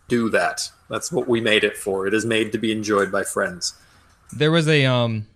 [0.09, 0.71] do that.
[0.89, 2.07] That's what we made it for.
[2.07, 3.75] It is made to be enjoyed by friends.
[4.33, 5.27] There was a um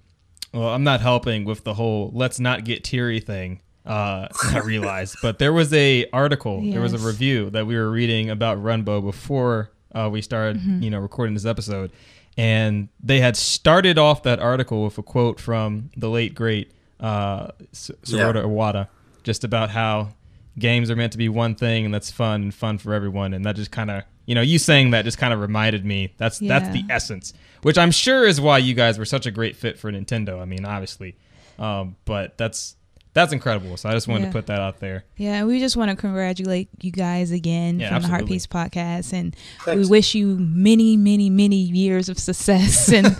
[0.53, 3.61] well, I'm not helping with the whole let's not get teary thing.
[3.84, 7.89] Uh, I realized, but there was a article, there was a review that we were
[7.91, 10.82] reading about Runbow before uh, we started, Mm-hmm.
[10.82, 11.93] you know, recording this episode,
[12.37, 17.49] and they had started off that article with a quote from the late great uh,
[17.72, 18.43] S- Satoru Yeah.
[18.43, 18.89] Iwata,
[19.22, 20.11] just about how
[20.59, 23.45] games are meant to be one thing and that's fun and fun for everyone, and
[23.45, 26.39] that just kind of, you know, you saying that just kind of reminded me that's
[26.39, 27.32] that's the essence,
[27.62, 30.41] which I'm sure is why you guys were such a great fit for Nintendo.
[30.41, 31.16] I mean, obviously,
[31.59, 32.76] um, but that's
[33.16, 33.76] that's incredible.
[33.78, 34.26] So I just wanted Yeah.
[34.28, 35.04] to put that out there.
[35.16, 38.34] Yeah, we just want to congratulate you guys again Yeah, from the Heart absolutely.
[38.36, 39.80] Piece podcast, and Thanks.
[39.88, 42.92] we wish you many, many, many years of success.
[42.92, 43.16] And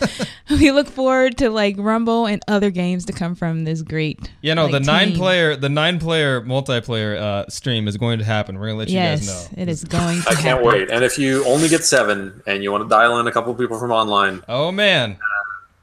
[0.61, 4.31] we look forward to like Runbow and other games to come from this great.
[4.43, 5.17] Yeah, no, like, the nine team.
[5.17, 8.59] player the nine player multiplayer uh, stream is going to happen.
[8.59, 9.63] We're gonna let you guys know.
[9.63, 10.21] it is going.
[10.23, 10.67] To I can't happen.
[10.67, 10.91] wait.
[10.91, 13.79] And if you only get seven and you want to dial in a couple people
[13.81, 15.17] from online, Oh man,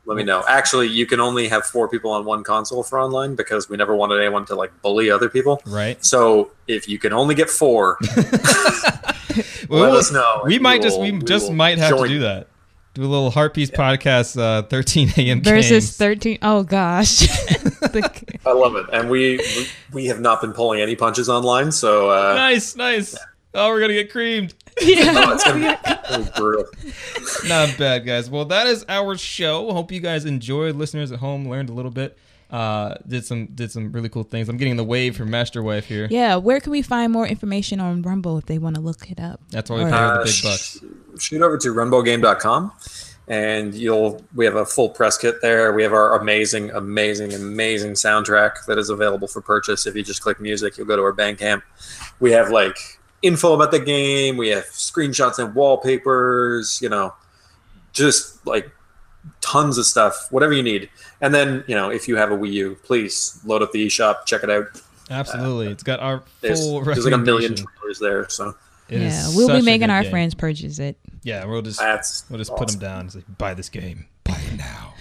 [0.05, 0.43] let me know.
[0.47, 3.95] Actually, you can only have four people on one console for online because we never
[3.95, 5.61] wanted anyone to like bully other people.
[5.65, 6.03] right?
[6.03, 8.19] So if you can only get four, Well,
[9.35, 10.41] let we'll- us know.
[10.45, 12.47] We might we just will- we we just will might have to do that.
[12.95, 15.41] Do a little Heart Piece podcast, uh, 13 a.m.
[15.41, 15.97] Versus games.
[15.97, 16.37] thirteen.
[16.43, 17.23] Oh gosh.
[18.45, 22.11] I love it, and we we, we have not been pulling any punches online, so
[22.11, 23.17] uh, Nice, nice.
[23.53, 24.53] Oh, we're gonna get creamed.
[24.81, 25.13] yeah.
[25.15, 26.65] oh, it's gonna be, it's gonna be brutal.
[27.47, 28.29] Not bad, guys.
[28.29, 29.71] Well, that is our show.
[29.71, 30.75] Hope you guys enjoyed.
[30.75, 32.17] Listeners at home learned a little bit.
[32.49, 34.47] Uh, did some did some really cool things.
[34.49, 36.07] I'm getting the wave from Master Wife here.
[36.09, 39.19] Yeah, where can we find more information on Runbow if they want to look it
[39.19, 39.39] up?
[39.49, 40.79] That's why we Or- pay her the Uh, big sh- bucks.
[41.19, 42.71] shoot over to runbowgame.com
[43.27, 47.93] and you'll we have a full press kit there we have our amazing amazing amazing
[47.93, 51.13] soundtrack that is available for purchase if you just click music you'll go to our
[51.13, 51.61] bandcamp
[52.19, 52.77] we have like
[53.23, 57.13] info about the game we have screenshots and wallpapers you know
[57.93, 58.69] just like
[59.41, 60.89] tons of stuff whatever you need
[61.21, 64.25] and then you know if you have a wii u please load up the eShop
[64.25, 64.65] check it out
[65.09, 66.81] Absolutely, it's got our there's, full.
[66.81, 68.55] there's like a million trailers there so
[68.89, 70.11] It is yeah, we'll be making our game.
[70.11, 70.97] friends purchase it.
[71.23, 73.05] Yeah, we'll just that's we'll just put them down.
[73.07, 74.93] It's like buy this game, buy it now.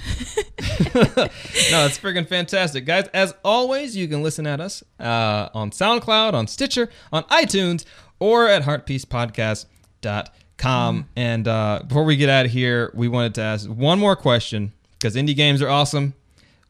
[0.94, 3.08] no, it's freaking fantastic, guys.
[3.14, 7.84] As always, you can listen at us uh, on SoundCloud, on Stitcher, on iTunes,
[8.22, 11.08] or at heartpiecepodcast.com.
[11.16, 14.72] And uh, before we get out of here, we wanted to ask one more question
[14.92, 16.14] because indie games are awesome.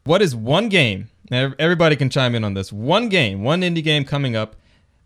[0.03, 1.09] What is one game?
[1.31, 2.73] Everybody can chime in on this.
[2.73, 4.55] One game, one indie game coming up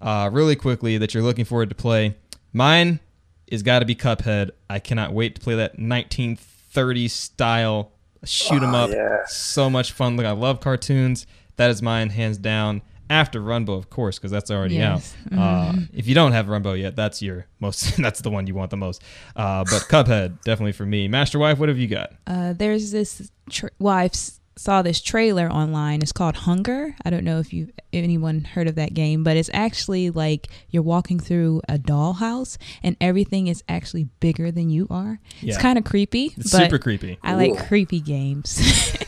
[0.01, 2.15] uh, really quickly that you're looking forward to play.
[2.53, 2.99] Mine
[3.47, 4.51] is got to be Cuphead.
[4.69, 7.91] I cannot wait to play that 1930 style
[8.23, 8.89] shoot 'em Ah, up.
[8.91, 9.17] yeah.
[9.27, 10.17] So much fun.
[10.17, 11.27] Look, I love cartoons.
[11.57, 12.81] That is mine, hands down.
[13.10, 15.16] After Runbow, of course, because that's already Yes.
[15.32, 15.39] out.
[15.39, 17.97] Uh, if you don't have Runbow yet, that's your most.
[18.01, 19.01] that's the one you want the most.
[19.36, 21.08] Uh, but Cuphead, definitely for me.
[21.08, 22.14] Master Wife, what have you got?
[22.26, 23.32] Uh, there's this.
[23.49, 24.10] Tra- well, I
[24.58, 26.01] saw this trailer online.
[26.01, 26.95] It's called Hunger.
[27.05, 30.84] I don't know if you anyone heard of that game, but it's actually like you're
[30.84, 35.20] walking through a dollhouse and everything is actually bigger than you are.
[35.41, 36.34] It's kind of creepy.
[36.38, 37.20] It's but super creepy.
[37.24, 37.64] I like Ooh.
[37.68, 38.62] creepy games.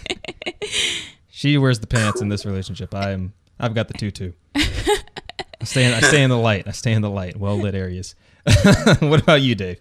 [1.32, 2.93] She wears the pants in this relationship.
[2.93, 3.32] I'm.
[3.60, 4.34] I've got the tutu.
[4.55, 5.86] I stay.
[5.86, 6.68] In, I stay in the light.
[6.68, 8.16] I stay in the light, well lit areas.
[8.99, 9.80] what about you, Dave?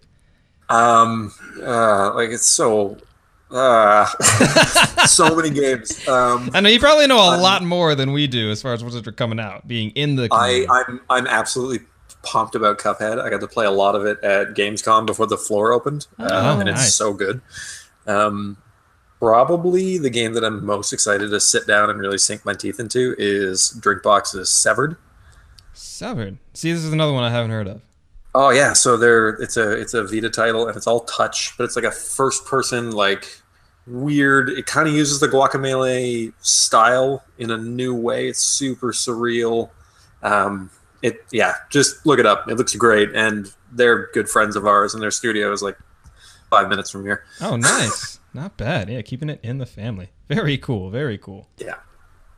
[0.69, 2.99] Um, uh, like it's so,
[3.51, 4.05] uh,
[5.07, 6.07] so many games.
[6.09, 8.73] Um, I know you probably know a I'm- lot more than we do as far
[8.75, 10.25] as what's coming out, being in the.
[10.33, 10.67] I, community.
[10.71, 11.87] I'm, I'm absolutely
[12.23, 13.21] pumped about Cuphead.
[13.21, 16.29] I got to play a lot of it at Gamescom before the floor opened, uh,
[16.57, 16.95] Oh, and it's nice.
[16.95, 17.41] so good.
[18.07, 18.57] Um,
[19.19, 22.81] probably the game that I'm most excited to sit down and really sink my teeth
[22.81, 24.97] into is Drinkbox's Severed.
[25.73, 26.39] Severed.
[26.55, 27.83] See, this is another one I haven't heard of.
[28.35, 31.65] Oh yeah, so there it's a it's a Vita title and it's all touch, but
[31.65, 33.27] it's like a first person like
[33.87, 34.51] weird.
[34.51, 38.29] It kind of uses the Guacamelee style in a new way.
[38.29, 39.71] It's super surreal.
[40.23, 40.71] Um,
[41.03, 42.49] it yeah, just look it up.
[42.49, 45.79] It looks great, and they're good friends of ours, and their studio is like
[46.51, 47.25] five minutes from here.
[47.41, 48.21] Oh, nice.
[48.39, 48.89] Not bad.
[48.89, 50.11] Yeah, keeping it in the family.
[50.29, 50.91] Very cool.
[50.91, 51.49] Very cool.
[51.57, 51.75] Yeah,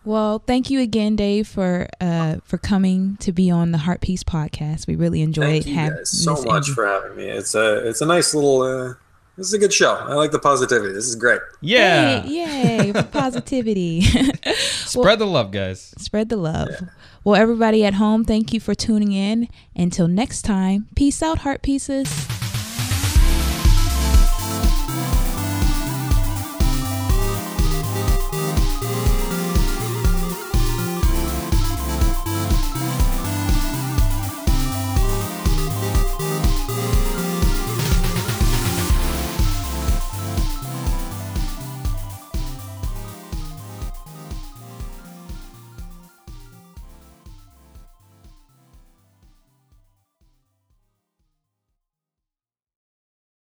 [0.02, 4.24] well, thank you again, Dave, for uh, for coming to be on the Heart Piece
[4.24, 4.86] podcast.
[4.86, 5.62] We really enjoyed having.
[5.62, 6.74] thank you having guys so much interview.
[6.74, 7.24] for having me.
[7.24, 8.62] It's a it's a nice little.
[8.62, 8.94] Uh,
[9.36, 9.94] this is a good show.
[9.94, 10.94] I like the positivity.
[10.94, 11.40] This is great.
[11.60, 12.22] Yeah.
[12.22, 14.00] Hey, yay, positivity.
[14.54, 15.94] Spread the love, guys.
[15.98, 16.68] Spread the love.
[17.24, 19.48] Well, everybody at home, thank you for tuning in.
[19.76, 22.26] Until next time, peace out, heart pieces.